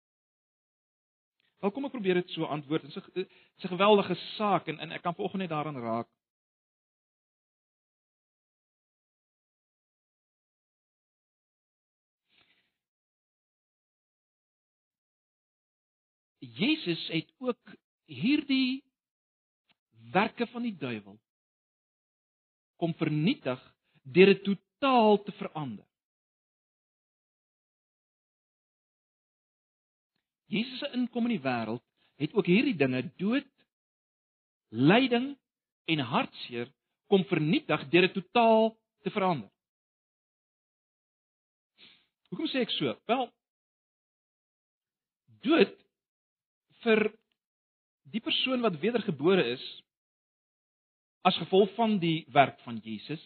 Wel 1.62 1.70
kom 1.70 1.86
ek 1.86 1.94
probeer 1.94 2.18
dit 2.18 2.32
so 2.34 2.48
antwoord. 2.48 2.88
Dit 2.88 2.96
is 3.28 3.64
'n 3.64 3.74
geweldige 3.76 4.16
saak 4.36 4.68
en 4.72 4.78
en 4.78 4.92
ek 4.92 5.02
kan 5.02 5.14
vanoggend 5.14 5.44
net 5.44 5.52
daaraan 5.52 5.80
raak. 5.80 6.08
Jesus 16.42 17.02
het 17.08 17.28
ook 17.38 17.74
hierdie 18.10 18.82
werke 20.10 20.46
van 20.50 20.66
die 20.66 20.74
duiwel 20.76 21.18
kom 22.82 22.94
vernietig 22.98 23.60
deur 24.02 24.32
dit 24.32 24.42
totaal 24.42 25.20
te 25.22 25.32
verander. 25.38 25.86
Jesus 30.50 30.82
se 30.82 30.90
inkom 30.98 31.28
in 31.30 31.36
die 31.36 31.44
wêreld 31.44 31.84
het 32.20 32.34
ook 32.34 32.50
hierdie 32.50 32.76
dinge 32.76 33.04
dood, 33.22 33.48
lyding 34.68 35.30
en 35.94 36.02
hartseer 36.10 36.68
kom 37.06 37.22
vernietig 37.30 37.86
deur 37.92 38.08
dit 38.08 38.16
totaal 38.18 38.72
te 39.06 39.12
verander. 39.14 39.48
Hoekom 42.32 42.50
sê 42.50 42.64
ek 42.66 42.74
so? 42.74 42.92
Wel 43.06 43.28
dood 45.46 45.81
vir 46.82 47.12
die 48.12 48.20
persoon 48.20 48.62
wat 48.64 48.80
wedergebore 48.82 49.44
is, 49.54 49.62
as 51.22 51.38
gevolg 51.38 51.70
van 51.76 51.98
die 52.02 52.24
werk 52.34 52.58
van 52.66 52.80
Jesus. 52.82 53.22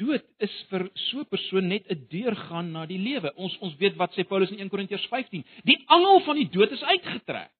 Dood 0.00 0.24
is 0.40 0.52
vir 0.70 0.86
so 1.10 1.20
'n 1.20 1.28
persoon 1.28 1.68
net 1.68 1.84
'n 1.90 2.06
deurgaan 2.08 2.72
na 2.72 2.86
die 2.86 2.98
lewe. 2.98 3.34
Ons 3.36 3.56
ons 3.58 3.76
weet 3.76 3.96
wat 3.96 4.14
sê 4.14 4.24
Paulus 4.24 4.50
in 4.50 4.60
1 4.60 4.68
Korintiërs 4.68 5.06
15. 5.08 5.44
Die 5.64 5.84
angel 5.86 6.20
van 6.20 6.36
die 6.36 6.48
dood 6.48 6.70
is 6.70 6.82
uitgetrek. 6.82 7.50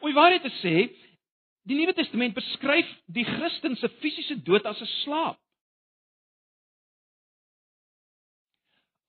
Om 0.00 0.08
die 0.08 0.16
waarheid 0.16 0.42
te 0.42 0.54
sê, 0.62 0.88
die 1.68 1.76
Nuwe 1.76 1.92
Testament 1.92 2.34
beskryf 2.34 2.88
die 3.06 3.24
Christen 3.24 3.76
se 3.76 3.88
fisiese 3.88 4.42
dood 4.42 4.64
as 4.64 4.80
'n 4.80 4.86
slaap. 5.04 5.38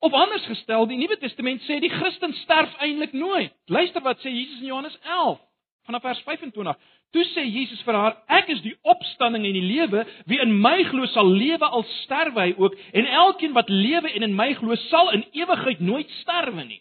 Of 0.02 0.12
anders 0.12 0.46
gestel, 0.50 0.86
die 0.90 0.98
Nuwe 0.98 1.14
Testament 1.22 1.62
sê 1.62 1.76
die 1.78 1.90
Christen 1.92 2.32
sterf 2.40 2.72
eintlik 2.82 3.12
nooit. 3.14 3.52
Luister 3.70 4.02
wat 4.02 4.18
sê 4.18 4.32
Jesus 4.34 4.58
in 4.58 4.72
Johannes 4.72 4.96
11 5.06 5.38
vanaf 5.86 6.02
vers 6.02 6.22
25. 6.26 6.78
Toe 7.14 7.24
sê 7.30 7.44
Jesus 7.46 7.82
vir 7.86 7.94
haar: 7.94 8.16
Ek 8.26 8.48
is 8.50 8.62
die 8.64 8.74
opstanding 8.82 9.44
en 9.46 9.54
die 9.54 9.62
lewe. 9.62 10.02
Wie 10.26 10.40
in 10.42 10.56
my 10.64 10.80
glo 10.88 11.06
sal 11.12 11.30
lewe 11.30 11.68
al 11.68 11.84
sterwe 12.00 12.48
hy 12.48 12.54
ook, 12.58 12.74
en 12.98 13.06
elkeen 13.26 13.54
wat 13.54 13.70
lewe 13.70 14.10
en 14.10 14.26
in 14.26 14.34
my 14.34 14.48
glo 14.58 14.74
sal 14.88 15.12
in 15.14 15.22
ewigheid 15.38 15.84
nooit 15.84 16.10
sterwe 16.22 16.64
nie. 16.66 16.80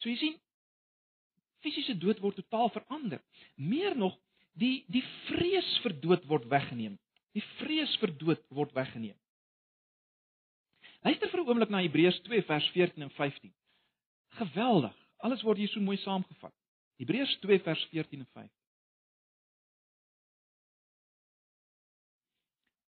So 0.00 0.10
jy 0.10 0.16
sien, 0.16 0.34
fisiese 1.62 1.94
dood 2.00 2.18
word 2.24 2.40
totaal 2.40 2.72
verander. 2.74 3.22
Meer 3.54 3.94
nog, 3.94 4.16
die 4.58 4.80
die 4.90 5.04
vrees 5.28 5.70
vir 5.84 5.94
dood 6.02 6.26
word 6.26 6.50
weggeneem. 6.50 6.98
Die 7.36 7.44
vrees 7.60 7.92
vir 8.02 8.12
dood 8.18 8.42
word 8.54 8.72
weggeneem. 8.74 9.16
Luister 11.04 11.30
vir 11.30 11.40
'n 11.40 11.48
oomblik 11.48 11.70
na 11.70 11.82
Hebreërs 11.82 12.20
2 12.26 12.42
vers 12.42 12.66
14 12.74 13.02
en 13.02 13.10
15. 13.10 13.52
Geweldig. 14.40 14.96
Alles 15.18 15.42
word 15.42 15.58
hier 15.58 15.68
so 15.68 15.80
mooi 15.80 15.96
saamgevat. 15.96 16.54
Hebreërs 16.98 17.38
2 17.40 17.58
vers 17.60 17.84
14 17.92 18.20
en 18.20 18.26
15. 18.26 18.50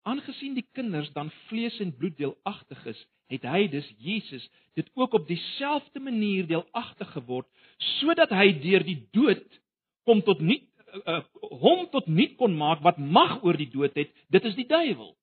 Aangesien 0.10 0.54
die 0.54 0.68
kinders 0.74 1.12
dan 1.14 1.32
vlees 1.48 1.80
en 1.80 1.96
bloed 1.96 2.18
deelagtig 2.18 2.86
is, 2.86 3.08
het 3.30 3.44
hy 3.46 3.68
dus 3.68 3.94
Jesus 3.98 4.50
dit 4.74 4.90
ook 4.94 5.14
op 5.14 5.28
dieselfde 5.28 6.00
manier 6.00 6.48
deelagtig 6.48 7.12
geword 7.12 7.48
sodat 8.00 8.32
hy 8.34 8.52
deur 8.64 8.84
die 8.84 9.08
dood 9.14 9.60
kom 10.10 10.24
tot 10.26 10.42
nie 10.42 10.69
uh, 11.06 11.22
hom 11.62 11.88
tot 11.94 12.08
nie 12.08 12.34
kon 12.40 12.56
maak 12.58 12.84
wat 12.86 12.98
mag 12.98 13.40
oor 13.44 13.58
die 13.58 13.70
dood 13.72 13.96
het 13.98 14.12
dit 14.30 14.46
is 14.46 14.56
die 14.58 14.68
duiwel. 14.68 15.16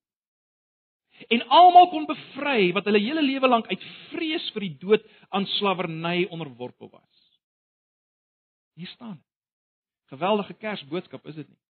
En 1.33 1.43
almal 1.49 1.89
kon 1.89 2.05
bevry 2.05 2.71
wat 2.77 2.85
hulle 2.85 3.01
hele 3.01 3.23
lewe 3.25 3.49
lank 3.49 3.69
uit 3.71 3.85
vrees 4.11 4.49
vir 4.53 4.67
die 4.67 4.75
dood 4.81 5.05
aan 5.33 5.47
slawerny 5.57 6.27
onderworpe 6.29 6.89
was. 6.91 7.23
Hier 8.77 8.89
staan. 8.93 9.17
Geweldige 10.13 10.53
kersboodskap 10.53 11.25
is 11.25 11.41
dit 11.41 11.49
nie 11.49 11.66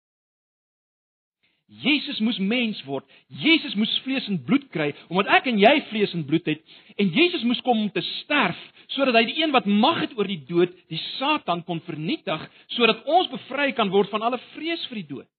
Jesus 1.81 2.19
moes 2.21 2.37
mens 2.39 2.83
word. 2.85 3.07
Jesus 3.41 3.75
moes 3.81 3.93
vlees 4.05 4.27
en 4.29 4.43
bloed 4.45 4.67
kry 4.75 4.91
omdat 5.09 5.33
ek 5.39 5.49
en 5.53 5.61
jy 5.61 5.73
vlees 5.89 6.13
en 6.17 6.27
bloed 6.29 6.51
het 6.51 6.61
en 7.01 7.13
Jesus 7.15 7.47
moes 7.49 7.63
kom 7.65 7.87
om 7.87 7.91
te 7.95 8.03
sterf 8.23 8.59
sodat 8.93 9.17
hy 9.17 9.25
die 9.31 9.39
een 9.41 9.55
wat 9.55 9.65
mag 9.65 10.03
het 10.03 10.13
oor 10.19 10.29
die 10.29 10.43
dood, 10.45 10.75
die 10.93 11.01
Satan 11.17 11.63
kon 11.65 11.81
vernietig 11.87 12.45
sodat 12.77 13.01
ons 13.09 13.31
bevry 13.33 13.71
kan 13.77 13.93
word 13.95 14.13
van 14.13 14.27
alle 14.27 14.41
vrees 14.53 14.85
vir 14.91 15.01
die 15.01 15.09
dood. 15.15 15.31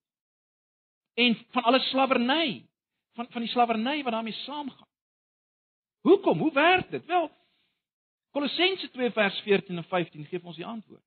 En 1.14 1.38
van 1.54 1.70
alle 1.70 1.84
slawerny, 1.92 2.64
van 3.14 3.30
van 3.30 3.46
die 3.46 3.52
slawerny 3.52 4.00
wat 4.02 4.16
daarmee 4.18 4.40
saamgaan. 4.42 4.90
Hoekom? 6.04 6.40
Hoe 6.40 6.52
werk 6.52 6.90
dit? 6.92 7.06
Wel 7.06 7.30
Kolossense 8.34 8.90
2 8.90 9.12
vers 9.14 9.40
14 9.46 9.78
en 9.78 9.84
15 9.84 10.26
gee 10.26 10.42
ons 10.44 10.58
die 10.58 10.66
antwoord. 10.66 11.04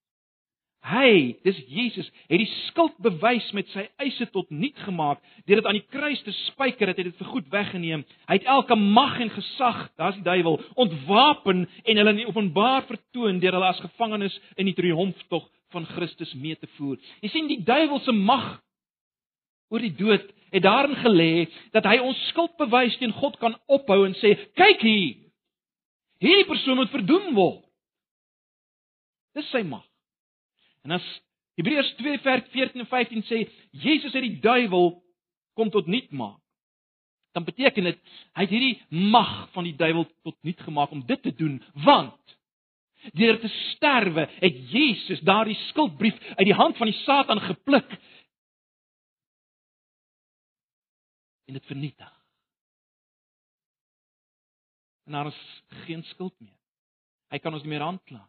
Hy, 0.86 1.34
dis 1.42 1.56
Jesus, 1.66 2.06
het 2.30 2.38
die 2.38 2.50
skuld 2.68 2.94
bewys 3.02 3.46
met 3.56 3.66
sy 3.72 3.88
eise 3.98 4.28
tot 4.30 4.52
niet 4.54 4.76
gemaak 4.86 5.18
deur 5.48 5.58
dit 5.58 5.66
aan 5.66 5.78
die 5.80 5.88
kruis 5.90 6.20
te 6.22 6.34
spyker, 6.44 6.92
het 6.92 7.00
hy 7.00 7.08
dit 7.08 7.18
vir 7.18 7.30
goed 7.32 7.48
weggeneem. 7.50 8.04
Hy 8.28 8.36
het 8.38 8.46
elke 8.50 8.76
mag 8.78 9.16
en 9.24 9.32
gesag, 9.34 9.80
daar's 9.98 10.20
die 10.20 10.26
duiwel, 10.26 10.60
ontwapen 10.78 11.64
en 11.66 12.00
hulle 12.00 12.14
in 12.14 12.28
openbaar 12.30 12.86
vertoon 12.86 13.40
deur 13.42 13.58
hulle 13.58 13.72
as 13.72 13.82
gevangenes 13.82 14.36
in 14.54 14.70
die 14.70 14.76
triomftog 14.78 15.48
van 15.74 15.88
Christus 15.90 16.36
mee 16.38 16.54
te 16.54 16.70
voer. 16.76 17.00
Jy 17.24 17.32
sien 17.34 17.50
die 17.50 17.64
duiwel 17.66 17.98
se 18.04 18.14
mag 18.14 18.46
oor 19.74 19.82
die 19.82 19.94
dood 19.98 20.30
het 20.54 20.62
daarin 20.62 20.94
gelê 21.02 21.48
dat 21.74 21.88
hy 21.90 21.98
ons 21.98 22.22
skuldbewys 22.30 22.94
teen 23.00 23.14
God 23.18 23.34
kan 23.42 23.58
ophou 23.66 24.04
en 24.06 24.14
sê, 24.22 24.36
"Kyk 24.54 24.86
hier. 24.86 25.16
Hierdie 26.22 26.46
persoon 26.46 26.76
moet 26.76 26.94
verdoem 26.94 27.34
word." 27.34 27.64
Dis 29.34 29.50
sy 29.50 29.66
mag. 29.66 29.82
En 30.86 30.94
as 30.94 31.06
Hebreërs 31.58 31.94
2 31.98 32.18
vers 32.22 32.50
14 32.52 32.80
en 32.80 32.86
15 32.86 33.24
sê 33.26 33.42
Jesus 33.74 34.14
het 34.14 34.22
die 34.22 34.38
duiwel 34.44 34.92
kom 35.58 35.70
tot 35.74 35.88
niet 35.90 36.12
maak, 36.14 36.38
dan 37.34 37.44
beteken 37.44 37.88
dit 37.88 37.98
hy 38.36 38.44
het 38.44 38.52
hierdie 38.52 39.00
mag 39.10 39.48
van 39.56 39.66
die 39.66 39.74
duiwel 39.76 40.06
tot 40.22 40.36
niet 40.46 40.60
gemaak 40.62 40.92
om 40.94 41.02
dit 41.08 41.22
te 41.24 41.32
doen, 41.34 41.58
want 41.84 42.36
deur 43.18 43.40
te 43.40 43.50
sterwe 43.72 44.28
het 44.38 44.62
Jesus 44.70 45.24
daardie 45.26 45.58
skuldbrief 45.70 46.16
uit 46.36 46.46
die 46.46 46.56
hand 46.56 46.78
van 46.78 46.90
die 46.90 47.00
Satan 47.02 47.40
gepluk 47.40 47.98
en 51.46 51.58
dit 51.58 51.66
vernietig. 51.66 52.12
En 55.06 55.18
daar 55.18 55.30
is 55.30 55.42
geen 55.86 56.02
skuld 56.04 56.34
meer. 56.42 56.58
Hy 57.30 57.38
kan 57.38 57.54
ons 57.54 57.62
nie 57.62 57.70
meer 57.74 57.84
aankla. 57.86 58.24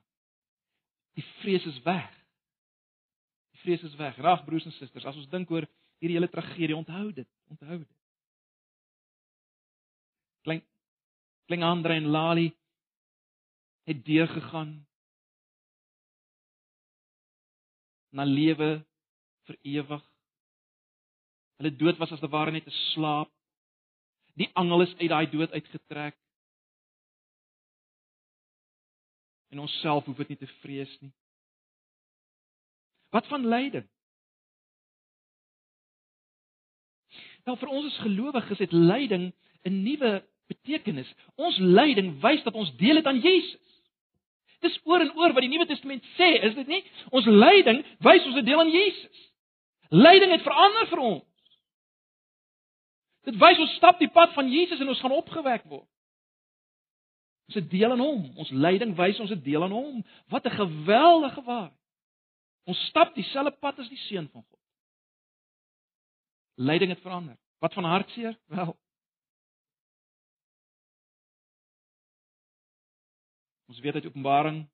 Die 1.17 1.25
vrees 1.41 1.65
is 1.65 1.81
weg 1.85 2.16
vrees 3.67 3.83
is 3.83 3.95
weg. 3.99 4.15
Rag 4.23 4.45
broers 4.45 4.65
en 4.65 4.75
susters, 4.77 5.05
as 5.05 5.19
ons 5.19 5.29
dink 5.31 5.51
oor 5.51 5.67
hierdie 5.99 6.15
hele 6.15 6.31
tragedie, 6.31 6.75
onthou 6.77 7.11
dit, 7.11 7.27
onthou 7.51 7.81
dit. 7.81 7.95
Klein 10.47 10.63
Klein 11.47 11.63
Andre 11.63 11.95
en 11.95 12.09
Lali 12.11 12.49
het 13.87 13.99
deur 14.03 14.27
gegaan 14.27 14.73
na 18.11 18.25
lewe 18.27 18.81
vir 19.47 19.59
ewig. 19.63 20.03
Hulle 21.59 21.71
dood 21.79 21.99
was 22.01 22.11
as 22.11 22.23
te 22.23 22.31
ware 22.31 22.51
net 22.51 22.67
'n 22.67 22.79
slaap. 22.91 23.31
Die 24.35 24.49
angel 24.55 24.81
is 24.81 24.95
uit 24.99 25.09
daai 25.09 25.27
dood 25.31 25.51
uitgetrek. 25.51 26.15
En 29.51 29.59
ons 29.59 29.79
self 29.81 30.05
hoef 30.05 30.17
dit 30.17 30.29
nie 30.29 30.37
te 30.37 30.51
vrees 30.61 30.99
nie. 31.01 31.13
Wat 33.09 33.27
van 33.27 33.47
lyding? 33.47 33.87
Nou 37.47 37.55
vir 37.57 37.69
ons 37.71 37.85
as 37.85 38.01
gelowiges 38.03 38.59
het 38.59 38.71
lyding 38.71 39.33
'n 39.63 39.83
nuwe 39.83 40.23
betekenis. 40.47 41.13
Ons 41.35 41.57
lyding 41.57 42.19
wys 42.21 42.43
dat 42.43 42.53
ons 42.53 42.75
deel 42.75 42.95
het 42.95 43.05
aan 43.05 43.19
Jesus. 43.19 43.63
Dis 44.59 44.79
oor 44.83 44.99
en 44.99 45.13
oor 45.17 45.33
wat 45.33 45.45
die 45.45 45.51
Nuwe 45.51 45.65
Testament 45.65 46.03
sê, 46.17 46.29
is 46.43 46.55
dit 46.55 46.67
nie? 46.67 46.83
Ons 47.13 47.25
lyding 47.25 47.83
wys 47.99 48.25
ons 48.25 48.35
'n 48.35 48.45
deel 48.45 48.59
aan 48.59 48.71
Jesus. 48.71 49.17
Lyding 49.89 50.31
het 50.31 50.41
verander 50.41 50.87
vir 50.87 50.99
ons. 50.99 51.23
Dit 53.23 53.35
wys 53.35 53.59
ons 53.59 53.75
stap 53.75 53.99
die 53.99 54.09
pad 54.09 54.33
van 54.33 54.49
Jesus 54.51 54.79
en 54.79 54.87
ons 54.87 54.99
gaan 54.99 55.11
opgewek 55.11 55.63
word. 55.63 55.87
Ons 57.47 57.57
'n 57.57 57.67
deel 57.69 57.91
aan 57.91 57.99
hom. 57.99 58.37
Ons 58.37 58.49
lyding 58.49 58.95
wys 58.95 59.19
ons 59.19 59.31
'n 59.31 59.43
deel 59.43 59.63
aan 59.63 59.71
hom. 59.71 60.03
Wat 60.29 60.45
'n 60.45 60.57
geweldige 60.57 61.41
waarheid. 61.43 61.86
Ons 62.67 62.79
stap 62.89 63.13
dieselfde 63.15 63.55
pad 63.63 63.79
as 63.79 63.89
die 63.89 63.99
seun 64.07 64.27
van 64.33 64.43
God. 64.43 64.63
Lyding 66.59 66.91
het 66.91 67.03
verander. 67.05 67.37
Wat 67.63 67.73
van 67.73 67.87
hartseer? 67.87 68.35
Wel. 68.51 68.73
Ons 73.67 73.79
weet 73.79 73.93
uit 73.99 74.05
Openbaring 74.05 74.65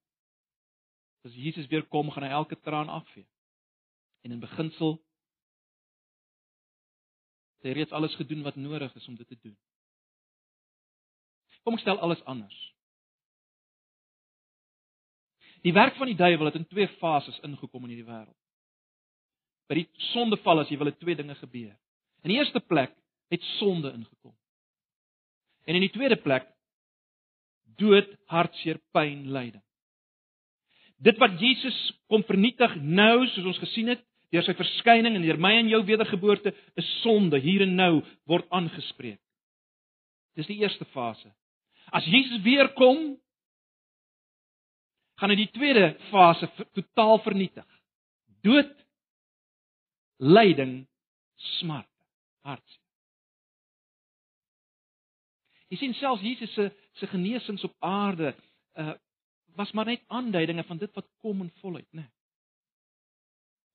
as 1.23 1.33
Jesus 1.33 1.67
weer 1.67 1.85
kom, 1.87 2.09
gaan 2.11 2.25
hy 2.25 2.29
elke 2.35 2.59
traan 2.59 2.89
afvee. 2.91 3.23
En 4.21 4.31
in 4.31 4.41
beginsel 4.43 4.97
het 7.57 7.69
hy 7.69 7.75
reeds 7.77 7.95
alles 7.95 8.15
gedoen 8.19 8.43
wat 8.43 8.59
nodig 8.59 8.95
is 8.95 9.07
om 9.07 9.15
dit 9.15 9.27
te 9.27 9.39
doen. 9.39 9.55
Kom 11.63 11.77
ek 11.77 11.83
stel 11.85 11.99
alles 12.03 12.23
anders. 12.27 12.57
Die 15.63 15.73
werk 15.73 15.95
van 15.95 16.09
die 16.11 16.19
duiwel 16.19 16.49
het 16.49 16.59
in 16.59 16.67
twee 16.67 16.87
fases 16.99 17.39
ingekom 17.45 17.85
in 17.85 17.93
hierdie 17.93 18.09
wêreld. 18.09 18.39
By 19.71 19.79
die 19.79 19.87
sondeval 20.11 20.63
as 20.63 20.71
jy 20.71 20.77
wil, 20.79 20.91
het 20.91 20.99
twee 20.99 21.15
dinge 21.15 21.35
gebeur. 21.39 21.71
In 22.23 22.33
die 22.33 22.39
eerste 22.39 22.59
plek 22.59 22.91
het 23.31 23.43
sonde 23.57 23.93
ingekom. 23.95 24.35
En 25.63 25.79
in 25.79 25.85
die 25.85 25.93
tweede 25.93 26.19
plek 26.19 26.49
dood, 27.79 28.09
hartseer, 28.29 28.77
pyn, 28.93 29.29
lyding. 29.33 29.63
Dit 31.03 31.17
wat 31.19 31.39
Jesus 31.41 31.77
kom 32.11 32.23
vernietig 32.27 32.75
nou, 32.79 33.25
soos 33.31 33.47
ons 33.53 33.61
gesien 33.63 33.89
het, 33.91 34.03
deur 34.33 34.45
sy 34.45 34.55
verskyning 34.57 35.17
en 35.17 35.25
deur 35.25 35.39
my 35.41 35.55
en 35.59 35.71
jou 35.71 35.81
wedergeboorte, 35.87 36.53
is 36.79 36.91
sonde 37.01 37.39
hier 37.43 37.65
en 37.65 37.75
nou 37.77 37.93
word 38.29 38.47
aangespreek. 38.55 39.19
Dis 40.37 40.49
die 40.49 40.59
eerste 40.63 40.85
fase. 40.93 41.29
As 41.93 42.05
Jesus 42.09 42.41
weer 42.45 42.71
kom, 42.77 43.13
gaan 45.19 45.33
hy 45.33 45.37
die 45.39 45.51
tweede 45.53 45.93
fase 46.09 46.49
totaal 46.73 47.19
vernietig. 47.23 47.67
Dood, 48.43 48.71
lyding, 50.23 50.83
smart, 51.59 51.89
hartseer. 52.47 52.81
Jy 55.73 55.79
sien 55.81 55.95
selfs 55.97 56.21
Jesus 56.25 56.53
se 56.53 56.69
se 56.99 57.07
genesings 57.09 57.63
op 57.65 57.73
aarde 57.81 58.35
uh, 58.77 58.93
was 59.57 59.71
maar 59.71 59.85
net 59.89 60.03
aanduidinge 60.07 60.63
van 60.63 60.77
dit 60.77 60.93
wat 60.93 61.07
kom 61.21 61.41
en 61.41 61.49
voluit, 61.61 61.87
né? 61.91 62.01
Nee. 62.01 62.11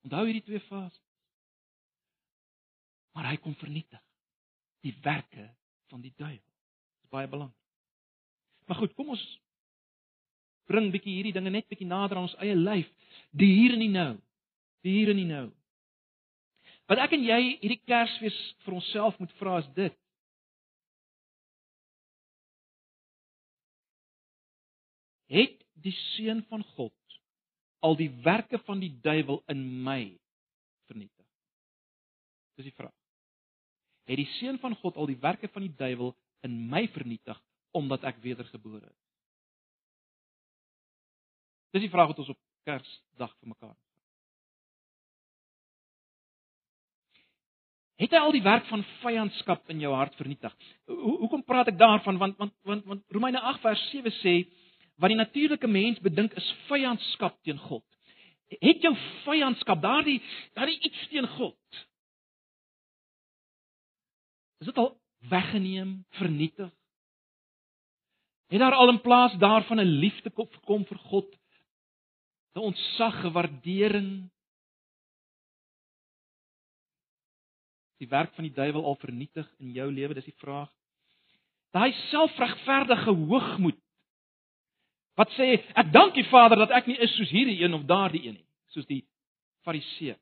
Onthou 0.07 0.25
hierdie 0.25 0.45
twee 0.47 0.61
fases. 0.61 1.03
Maar 3.15 3.33
hy 3.33 3.37
kom 3.43 3.57
vernietig 3.59 4.03
die 4.87 4.95
werke 5.03 5.49
van 5.91 6.03
die 6.05 6.13
duiwel. 6.15 6.39
Dit 6.39 7.09
is 7.09 7.11
baie 7.11 7.29
belangrik. 7.29 7.59
Maar 8.71 8.79
goed, 8.79 8.95
kom 8.95 9.11
ons 9.17 9.25
bring 10.69 10.91
bietjie 10.93 11.17
hierdie 11.17 11.35
dinge 11.37 11.53
net 11.53 11.69
bietjie 11.71 11.89
nader 11.89 12.19
aan 12.19 12.29
ons 12.29 12.37
eie 12.45 12.57
lyf, 12.57 12.89
die 13.33 13.51
hier 13.57 13.77
en 13.77 13.85
die 13.85 13.93
nou. 13.93 14.11
Die 14.87 14.95
hier 14.95 15.13
en 15.13 15.21
die 15.21 15.29
nou. 15.29 15.47
Wat 16.89 17.01
ek 17.05 17.17
en 17.17 17.25
jy 17.27 17.41
hierdie 17.61 17.81
Kersfees 17.85 18.37
vir 18.65 18.77
onsself 18.79 19.19
moet 19.21 19.33
vra 19.41 19.59
is 19.61 19.69
dit. 19.77 19.97
Het 25.29 25.59
die 25.85 25.93
seun 26.17 26.41
van 26.49 26.65
God 26.77 26.95
al 27.85 27.99
die 27.99 28.09
werke 28.25 28.61
van 28.65 28.81
die 28.81 28.95
duiwel 29.05 29.43
in 29.53 29.61
my 29.85 30.01
vernietig? 30.89 31.27
Dis 32.57 32.71
die 32.71 32.77
vraag. 32.79 32.95
Het 34.09 34.23
die 34.23 34.31
seun 34.39 34.57
van 34.63 34.73
God 34.81 34.97
al 34.97 35.11
die 35.11 35.21
werke 35.21 35.53
van 35.53 35.67
die 35.67 35.75
duiwel 35.77 36.15
in 36.49 36.57
my 36.73 36.87
vernietig 36.97 37.37
omdat 37.77 38.09
ek 38.09 38.25
wedergebore 38.25 38.89
is? 38.89 39.08
Dis 41.73 41.85
die 41.85 41.93
vraag 41.93 42.13
wat 42.13 42.19
ons 42.19 42.33
op 42.33 42.41
Kersdag 42.69 43.35
vir 43.41 43.49
mekaar 43.49 43.75
vra. 43.75 43.89
Het 47.99 48.15
hy 48.15 48.21
al 48.23 48.35
die 48.37 48.45
werk 48.45 48.67
van 48.71 48.85
vyandskap 49.01 49.73
in 49.73 49.81
jou 49.83 49.91
hart 49.97 50.15
vernietig? 50.21 50.55
Ho 50.87 51.17
hoekom 51.25 51.43
praat 51.43 51.73
ek 51.73 51.81
daarvan? 51.81 52.21
Want 52.21 52.39
want 52.39 52.55
want 52.69 52.87
want 52.87 53.03
Romeine 53.15 53.41
8 53.41 53.65
vers 53.65 53.83
7 53.91 54.13
sê 54.21 54.35
wat 55.03 55.11
die 55.11 55.19
natuurlike 55.19 55.67
mens 55.71 55.99
bedink 56.03 56.35
is 56.39 56.47
vyandskap 56.69 57.37
teen 57.43 57.59
God. 57.59 57.85
Het 58.63 58.87
jou 58.87 58.95
vyandskap 59.27 59.83
daardie 59.83 60.21
daardie 60.55 60.79
iets 60.79 61.09
teen 61.11 61.27
God? 61.35 61.83
Is 64.63 64.71
dit 64.71 64.79
al 64.79 64.95
weggeneem, 65.31 66.05
vernietig? 66.19 66.71
Het 68.49 68.63
daar 68.63 68.79
al 68.79 68.95
in 68.95 69.01
plaas 69.01 69.35
daarvan 69.43 69.81
'n 69.81 69.99
liefde 70.05 70.31
kom 70.31 70.85
vir 70.87 70.99
God, 70.99 71.38
'n 72.59 72.67
ontsag, 72.71 73.25
'n 73.25 73.33
waardering. 73.33 74.31
Die 77.99 78.09
werk 78.09 78.35
van 78.35 78.45
die 78.45 78.55
duiwel 78.55 78.85
al 78.85 78.97
vernietig 78.97 79.49
in 79.59 79.73
jou 79.73 79.93
lewe, 79.93 80.15
dis 80.15 80.25
die 80.25 80.39
vraag. 80.43 80.71
Daai 81.71 81.93
selfregverdige 82.11 83.13
hoogmoed 83.15 83.79
wat 85.19 85.33
sê 85.35 85.59
ek 85.75 85.91
dank 85.93 86.17
U 86.17 86.23
Vader 86.31 86.61
dat 86.63 86.71
ek 86.71 86.87
nie 86.87 86.97
is 87.03 87.11
soos 87.17 87.31
hierdie 87.35 87.59
een 87.59 87.75
of 87.75 87.83
daardie 87.91 88.23
een 88.23 88.37
nie, 88.39 88.47
soos 88.71 88.87
die 88.87 89.03
Fariseë. 89.67 90.15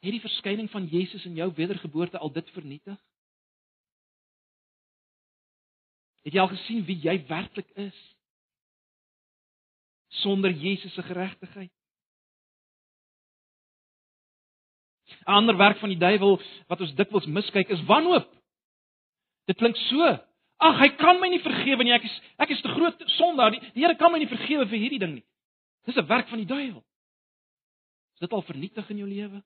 Het 0.00 0.12
die 0.16 0.20
verskyning 0.24 0.70
van 0.72 0.86
Jesus 0.88 1.24
in 1.28 1.36
jou 1.36 1.50
wedergeboorte 1.56 2.18
al 2.18 2.32
dit 2.32 2.48
vernietig? 2.56 2.96
Het 6.24 6.32
jy 6.32 6.40
al 6.40 6.52
gesien 6.56 6.84
wie 6.88 6.96
jy 7.04 7.18
werklik 7.28 7.68
is? 7.76 8.00
sonder 10.22 10.50
Jesus 10.50 10.94
se 10.94 11.02
geregtigheid. 11.02 11.72
'n 15.24 15.32
Ander 15.32 15.56
werk 15.56 15.78
van 15.78 15.88
die 15.88 15.98
duiwel 15.98 16.40
wat 16.66 16.80
ons 16.80 16.94
dikwels 16.94 17.26
miskyk 17.26 17.68
is 17.68 17.84
wanhoop. 17.88 18.28
Dit 19.44 19.56
klink 19.56 19.76
so. 19.76 20.18
Ag, 20.56 20.78
hy 20.80 20.88
kan 20.96 21.20
my 21.20 21.28
nie 21.28 21.42
vergewe 21.42 21.84
nie. 21.84 21.92
Ek 21.92 22.04
is 22.04 22.20
ek 22.40 22.52
is 22.54 22.60
te 22.62 22.72
groot 22.72 23.02
sondaar. 23.18 23.50
Die, 23.50 23.60
die 23.74 23.84
Here 23.84 23.96
kan 23.96 24.12
my 24.12 24.18
nie 24.18 24.30
vergewe 24.30 24.66
vir 24.66 24.78
hierdie 24.78 25.00
ding 25.02 25.14
nie. 25.18 25.26
Dis 25.84 25.96
'n 25.96 26.06
werk 26.06 26.28
van 26.28 26.38
die 26.38 26.48
duiwel. 26.48 26.84
Is 28.14 28.20
dit 28.20 28.32
al 28.32 28.42
vernietig 28.42 28.90
in 28.90 28.96
jou 28.96 29.08
lewe? 29.08 29.42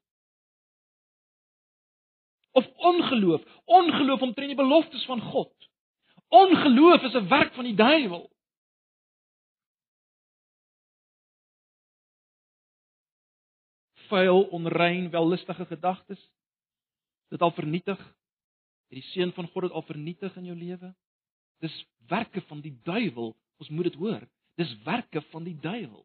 Of 2.52 2.66
ongeloof, 2.76 3.42
ongeloof 3.64 4.22
omtrent 4.22 4.48
die 4.48 4.58
beloftes 4.58 5.04
van 5.04 5.20
God. 5.20 5.52
Ongeloof 6.28 7.02
is 7.02 7.14
'n 7.14 7.28
werk 7.28 7.54
van 7.54 7.64
die 7.64 7.74
duiwel. 7.74 8.30
vuil, 14.08 14.42
onrein, 14.56 15.10
wellustige 15.10 15.66
gedagtes? 15.66 16.20
Dit 17.28 17.42
al 17.42 17.52
vernietig? 17.56 18.00
Het 18.88 19.00
die 19.00 19.06
seën 19.12 19.32
van 19.36 19.48
God 19.52 19.68
dit 19.68 19.76
al 19.76 19.84
vernietig 19.84 20.36
in 20.36 20.48
jou 20.48 20.56
lewe? 20.56 20.94
Dis 21.62 21.76
werke 22.08 22.40
van 22.48 22.60
die 22.64 22.74
duiwel. 22.82 23.34
Ons 23.58 23.68
moet 23.68 23.90
dit 23.90 23.98
hoor. 24.00 24.24
Dis 24.56 24.72
werke 24.82 25.22
van 25.30 25.44
die 25.44 25.56
duiwel. 25.60 26.04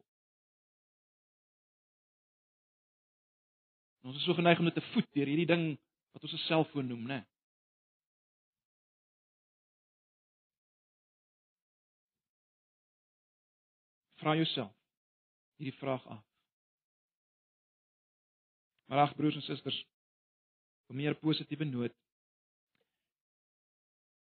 En 4.02 4.12
ons 4.12 4.18
is 4.20 4.26
so 4.28 4.36
geneig 4.36 4.60
om 4.60 4.68
dit 4.68 4.76
te 4.76 4.90
voed 4.92 5.08
deur 5.16 5.30
hierdie 5.32 5.48
ding 5.48 5.70
wat 6.12 6.24
ons 6.24 6.34
'n 6.34 6.48
selfoon 6.48 6.88
noem, 6.88 7.08
né? 7.08 7.20
Nee. 7.20 7.26
Vra 14.20 14.36
jouself 14.36 14.76
hierdie 15.58 15.80
vraag 15.80 16.06
af. 16.08 16.33
Maar 18.94 19.02
ag 19.02 19.16
broers 19.16 19.36
en 19.36 19.42
susters, 19.42 19.86
op 20.84 20.90
'n 20.90 20.96
meer 20.96 21.16
positiewe 21.16 21.66
noot. 21.66 21.94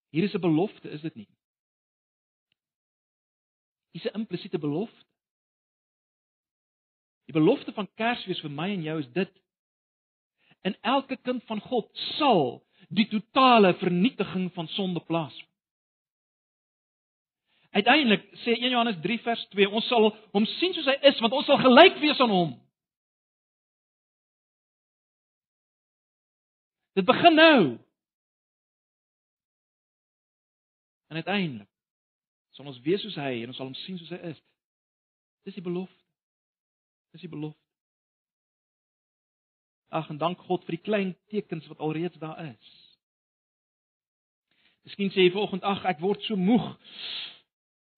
Hier 0.09 0.23
is 0.23 0.35
'n 0.35 0.40
belofte, 0.40 0.90
is 0.90 1.01
dit 1.01 1.14
nie? 1.14 1.29
Dis 3.90 4.05
'n 4.05 4.19
implisiete 4.19 4.59
belofte. 4.59 5.05
Die 7.25 7.35
belofte 7.35 7.73
van 7.73 7.95
Kersfees 7.95 8.40
vir 8.40 8.51
my 8.51 8.69
en 8.71 8.83
jou 8.83 8.99
is 8.99 9.12
dit: 9.12 9.43
In 10.62 10.77
elke 10.81 11.17
kind 11.17 11.45
van 11.45 11.61
God 11.61 11.97
sal 11.97 12.67
die 12.88 13.09
totale 13.09 13.75
vernietiging 13.75 14.53
van 14.53 14.69
sonde 14.69 15.01
plaasvind. 15.01 15.51
Uiteindelik 17.71 18.37
sê 18.37 18.51
1 18.51 18.71
Johannes 18.71 19.01
3 19.01 19.21
vers 19.21 19.47
2, 19.49 19.69
ons 19.69 19.87
sal 19.87 20.17
hom 20.31 20.47
sien 20.47 20.75
soos 20.75 20.87
hy 20.87 20.99
is, 21.01 21.21
want 21.21 21.33
ons 21.33 21.47
sal 21.47 21.59
gelyk 21.59 21.99
wees 21.99 22.21
aan 22.21 22.31
hom. 22.31 22.63
Dit 26.94 27.04
begin 27.04 27.35
nou. 27.35 27.78
En 31.11 31.16
uiteindelik 31.16 31.70
sal 32.54 32.66
ons 32.70 32.80
wees 32.87 33.02
soos 33.02 33.16
hy 33.18 33.42
en 33.42 33.50
ons 33.50 33.59
sal 33.59 33.66
hom 33.66 33.78
sien 33.83 33.98
soos 33.98 34.12
hy 34.14 34.20
is. 34.30 34.40
Dis 35.46 35.57
die 35.59 35.64
belofte. 35.64 35.98
Dis 37.14 37.24
die 37.26 37.30
belofte. 37.30 37.59
Ag 39.94 40.09
en 40.11 40.18
dank 40.18 40.40
God 40.46 40.62
vir 40.66 40.76
die 40.76 40.85
klein 40.87 41.12
tekens 41.30 41.66
wat 41.70 41.83
alreeds 41.83 42.18
daar 42.22 42.38
is. 42.46 42.70
Miskien 44.87 45.11
sê 45.11 45.26
jy 45.26 45.33
vanoggend 45.35 45.66
ag 45.66 45.85
ek 45.90 46.02
word 46.02 46.22
so 46.26 46.38
moeg. 46.38 46.64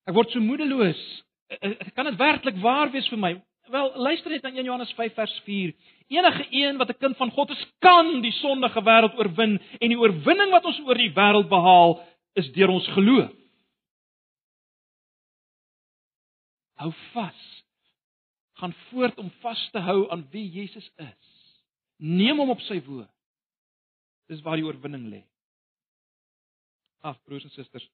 Ek 0.09 0.17
word 0.17 0.33
so 0.33 0.41
moedeloos. 0.41 1.01
Eh, 1.53 1.59
eh, 1.61 1.93
kan 1.95 2.09
dit 2.09 2.19
werklik 2.21 2.59
waar 2.63 2.93
wees 2.95 3.09
vir 3.13 3.21
my? 3.21 3.33
Wel, 3.71 3.97
luister 3.99 4.31
net 4.31 4.43
na 4.43 4.51
1 4.51 4.65
Johannes 4.65 4.93
5 4.95 5.15
vers 5.15 5.41
4. 5.45 5.75
Enige 6.07 6.47
een 6.51 6.77
wat 6.77 6.89
'n 6.89 6.99
kind 6.99 7.17
van 7.17 7.31
God 7.31 7.51
is, 7.51 7.67
kan 7.79 8.21
die 8.21 8.33
sondige 8.33 8.83
wêreld 8.83 9.19
oorwin 9.19 9.61
en 9.79 9.89
die 9.89 9.99
oorwinning 9.99 10.51
wat 10.51 10.65
ons 10.65 10.81
oor 10.81 10.95
die 10.95 11.13
wêreld 11.13 11.49
behaal, 11.49 12.05
is 12.33 12.53
deur 12.53 12.69
ons 12.69 12.87
geloof. 12.87 13.33
Hou 16.75 16.93
vas. 17.13 17.65
Gaan 18.53 18.73
voort 18.73 19.19
om 19.19 19.31
vas 19.41 19.71
te 19.71 19.79
hou 19.79 20.11
aan 20.11 20.29
wie 20.31 20.51
Jesus 20.51 20.91
is. 20.97 21.63
Neem 21.97 22.39
hom 22.39 22.51
op 22.51 22.61
sy 22.61 22.83
woord. 22.85 23.13
Dis 24.29 24.43
waar 24.43 24.57
die 24.57 24.65
oorwinning 24.65 25.09
lê. 25.09 25.23
Ag 27.01 27.23
broers 27.25 27.45
en 27.45 27.51
susters, 27.51 27.89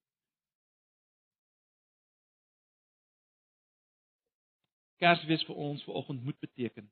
Kersfees 5.03 5.43
vir 5.49 5.59
ons 5.59 5.83
vanoggend 5.83 6.23
moet 6.23 6.39
beteken. 6.39 6.87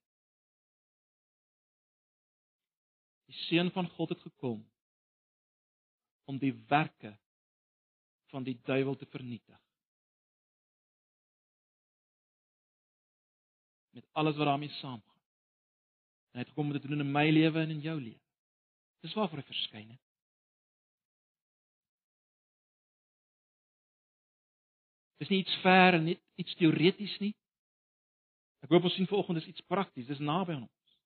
Die 3.31 3.39
seun 3.47 3.71
van 3.71 3.87
God 3.95 4.17
het 4.17 4.23
gekom 4.27 4.65
om 6.27 6.39
die 6.39 6.55
werke 6.71 7.15
van 8.31 8.47
die 8.47 8.57
duiwel 8.67 8.97
te 8.99 9.07
vernietig. 9.11 9.59
Met 13.91 14.07
alles 14.13 14.37
wat 14.37 14.47
daarmee 14.47 14.75
saamgaan. 14.81 15.23
En 16.31 16.39
hy 16.39 16.45
het 16.45 16.49
gekom 16.49 16.67
om 16.67 16.73
dit 16.73 16.83
te 16.83 16.91
doen 16.91 17.03
in 17.03 17.13
my 17.15 17.27
lewe 17.31 17.63
en 17.63 17.71
in 17.71 17.83
jou 17.83 17.97
lewe. 18.01 18.23
Dis 19.03 19.15
waarvoor 19.15 19.43
hy 19.43 19.47
verskyn 19.49 19.91
het. 19.91 20.03
Dis 25.23 25.31
nie 25.31 25.43
iets 25.43 25.57
ver 25.63 25.99
en 25.99 26.07
net 26.11 26.23
iets 26.41 26.55
teoreties 26.59 27.17
nie. 27.23 27.35
Ek 28.61 28.73
hoop 28.73 28.87
ons 28.89 28.97
sien 28.99 29.09
vanoggend 29.09 29.41
dis 29.41 29.51
iets 29.55 29.65
prakties, 29.71 30.09
dis 30.09 30.21
naby 30.21 30.57
aan 30.57 30.67
ons. 30.67 30.97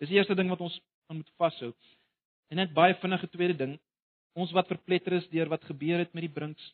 Dis 0.00 0.10
die 0.10 0.18
eerste 0.18 0.36
ding 0.36 0.50
wat 0.52 0.62
ons 0.64 0.76
aan 1.10 1.20
moet 1.20 1.30
vashou. 1.40 1.70
En 2.50 2.60
net 2.60 2.74
baie 2.74 2.96
vinnige 3.02 3.28
tweede 3.32 3.56
ding, 3.58 3.76
ons 4.36 4.52
wat 4.54 4.68
verpletter 4.70 5.16
is 5.16 5.28
deur 5.32 5.48
wat 5.50 5.64
gebeur 5.64 6.02
het 6.02 6.12
met 6.14 6.26
die 6.26 6.32
brinks. 6.32 6.64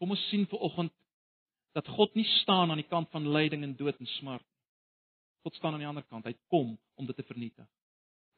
Kom 0.00 0.12
ons 0.12 0.26
sien 0.30 0.44
vanoggend 0.50 0.92
dat 1.76 1.88
God 1.92 2.14
nie 2.16 2.26
staan 2.42 2.70
aan 2.70 2.80
die 2.80 2.88
kant 2.88 3.10
van 3.12 3.26
lyding 3.32 3.64
en 3.64 3.74
dood 3.76 3.98
en 4.00 4.08
smart. 4.16 4.44
God 5.44 5.56
staan 5.56 5.76
aan 5.76 5.82
die 5.84 5.88
ander 5.88 6.06
kant. 6.08 6.26
Hy 6.26 6.34
kom 6.52 6.76
om 6.96 7.08
dit 7.08 7.16
te 7.16 7.24
vernietig. 7.26 7.66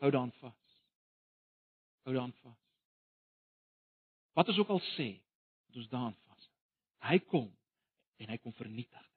Hou 0.02 0.10
daaraan 0.10 0.34
vas. 0.40 0.74
Hou 2.06 2.14
daaraan 2.14 2.34
vas. 2.42 2.58
Wat 4.38 4.50
ons 4.52 4.58
ook 4.62 4.72
al 4.74 4.82
sê, 4.94 5.08
moet 5.66 5.80
ons 5.82 5.92
daaraan 5.92 6.18
vas. 6.28 6.50
Hy 7.10 7.18
kom 7.30 7.48
en 8.18 8.32
hy 8.32 8.38
kom 8.42 8.54
vernietig 8.58 8.98
dit. 8.98 9.14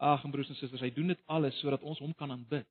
Ag, 0.00 0.22
broers 0.32 0.48
en 0.48 0.56
susters, 0.56 0.80
hy 0.80 0.92
doen 0.96 1.12
dit 1.12 1.22
alles 1.28 1.58
sodat 1.60 1.82
ons 1.84 1.98
hom 2.00 2.12
kan 2.16 2.30
aanbid. 2.32 2.68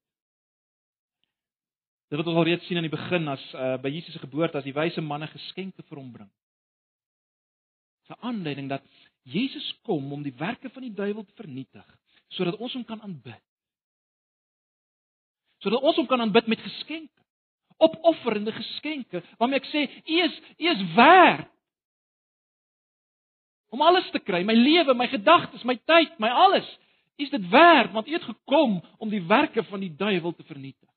Dit 2.10 2.18
wat 2.18 2.30
ons 2.32 2.40
al 2.42 2.48
reeds 2.48 2.66
sien 2.66 2.80
aan 2.80 2.88
die 2.88 2.94
begin 2.94 3.30
as 3.30 3.44
uh, 3.54 3.76
by 3.82 3.92
Jesus 3.94 4.16
se 4.18 4.22
geboorte 4.24 4.58
as 4.58 4.66
die 4.66 4.74
wyse 4.74 5.02
manne 5.06 5.30
geskenke 5.30 5.86
vir 5.86 6.02
hom 6.02 6.10
bring. 6.16 6.32
'n 8.10 8.18
Aanleiding 8.26 8.70
dat 8.70 8.82
Jesus 9.30 9.68
kom 9.86 10.14
om 10.14 10.24
die 10.26 10.34
werke 10.34 10.70
van 10.74 10.82
die 10.82 10.94
duiwel 10.94 11.26
te 11.26 11.36
vernietig 11.38 11.86
sodat 12.34 12.58
ons 12.58 12.74
hom 12.74 12.86
kan 12.86 13.02
aanbid. 13.02 13.42
Sodat 15.62 15.82
ons 15.82 15.98
hom 15.98 16.08
kan 16.08 16.22
aanbid 16.22 16.48
met 16.48 16.62
geskenke. 16.62 17.22
Opofferende 17.78 18.52
geskenke 18.52 19.22
waarmee 19.38 19.62
ek 19.62 19.70
sê, 19.70 19.86
U 19.86 20.18
is 20.26 20.36
U 20.58 20.70
is 20.74 20.84
werd 20.96 21.48
om 23.70 23.82
alles 23.82 24.10
te 24.12 24.20
kry, 24.20 24.44
my 24.44 24.56
lewe, 24.58 24.94
my 24.98 25.08
gedagtes, 25.08 25.64
my 25.64 25.76
tyd, 25.90 26.16
my 26.20 26.30
alles. 26.30 26.68
Is 27.20 27.30
dit 27.30 27.50
werd 27.50 27.92
want 27.92 28.08
U 28.08 28.14
het 28.14 28.24
gekom 28.24 28.80
om 28.98 29.10
die 29.10 29.22
werke 29.28 29.64
van 29.64 29.84
die 29.84 29.92
duiwel 29.96 30.34
te 30.34 30.44
vernietig. 30.44 30.90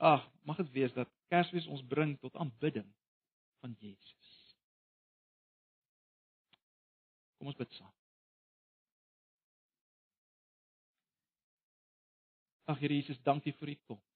Ag, 0.00 0.24
mag 0.42 0.56
dit 0.56 0.70
wees 0.72 0.92
dat 0.96 1.08
Kersfees 1.28 1.66
ons 1.66 1.84
bring 1.86 2.16
tot 2.18 2.36
aanbidding 2.36 2.88
van 3.60 3.76
Jesus. 3.78 4.56
Kom 7.38 7.52
ons 7.52 7.56
bid 7.56 7.72
saam. 7.76 7.92
Ag 12.64 12.78
Here 12.78 12.94
Jesus, 12.94 13.20
dankie 13.22 13.52
vir 13.58 13.68
u 13.68 13.76
koms. 13.86 14.09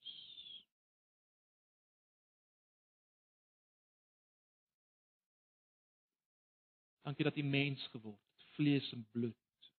Dankie 7.04 7.24
dat 7.24 7.36
u 7.36 7.42
mens 7.42 7.86
geword 7.92 8.20
het, 8.32 8.50
vlees 8.56 8.92
en 8.92 9.04
bloed, 9.12 9.70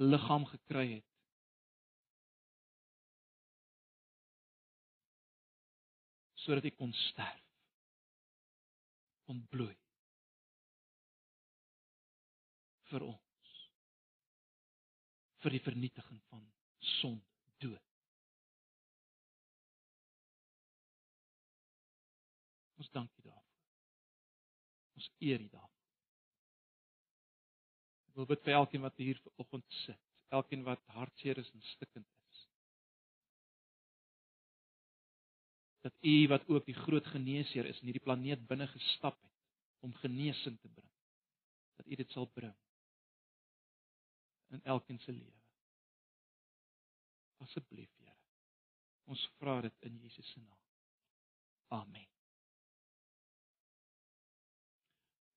liggaam 0.00 0.46
gekry 0.48 0.86
het 0.94 1.06
sodat 6.40 6.64
hy 6.64 6.70
kon 6.72 6.92
sterf. 6.96 7.44
Ontbloei 9.28 9.76
vir 12.90 13.04
ons. 13.06 13.30
vir 15.40 15.54
die 15.56 15.62
vernietiging 15.64 16.20
van 16.28 16.42
sonde, 16.98 17.24
dood. 17.64 17.86
Ons 22.80 22.92
dankie 22.92 23.24
daarvoor. 23.24 23.48
Ons 25.00 25.10
eer 25.20 25.40
U 25.40 25.48
daarvoor. 25.48 25.59
Wil 28.20 28.28
bid 28.28 28.42
vir 28.44 28.58
elkeen 28.58 28.82
wat 28.84 28.98
hier 29.00 29.16
vanoggend 29.24 29.64
sit, 29.80 30.00
elkeen 30.28 30.64
wat 30.66 30.82
hartseer 30.92 31.38
is 31.40 31.48
en 31.56 31.62
stikkend 31.72 32.04
is. 32.04 32.40
dat 35.80 35.94
U 36.04 36.28
wat 36.28 36.48
ook 36.48 36.64
die 36.64 36.74
groot 36.74 37.06
geneesheer 37.06 37.64
is 37.64 37.78
in 37.80 37.88
hierdie 37.88 38.04
planeet 38.04 38.42
binne 38.46 38.66
gestap 38.68 39.16
het 39.22 39.32
om 39.80 39.94
genesing 40.02 40.58
te 40.60 40.68
bring. 40.68 40.90
Dat 41.80 41.86
U 41.86 41.96
dit 41.96 42.10
sal 42.12 42.28
bring 42.36 42.56
in 44.50 44.64
elkeen 44.64 44.98
se 44.98 45.12
lewe. 45.12 45.40
Asseblief, 47.36 47.90
Here. 47.96 48.16
Ons 49.04 49.22
vra 49.38 49.60
dit 49.64 49.86
in 49.86 49.96
Jesus 50.02 50.32
se 50.32 50.40
naam. 50.40 50.58
Amen. 51.80 52.08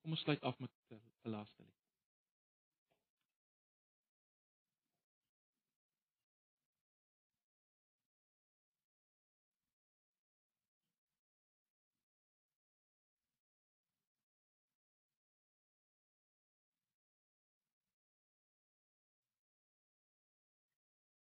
Kom 0.02 0.17
ons 0.17 0.26
sluit 0.26 0.41
af 0.41 0.60
met 0.60 0.72
'n 0.89 1.30
laaste 1.30 1.63
lied. 1.63 1.83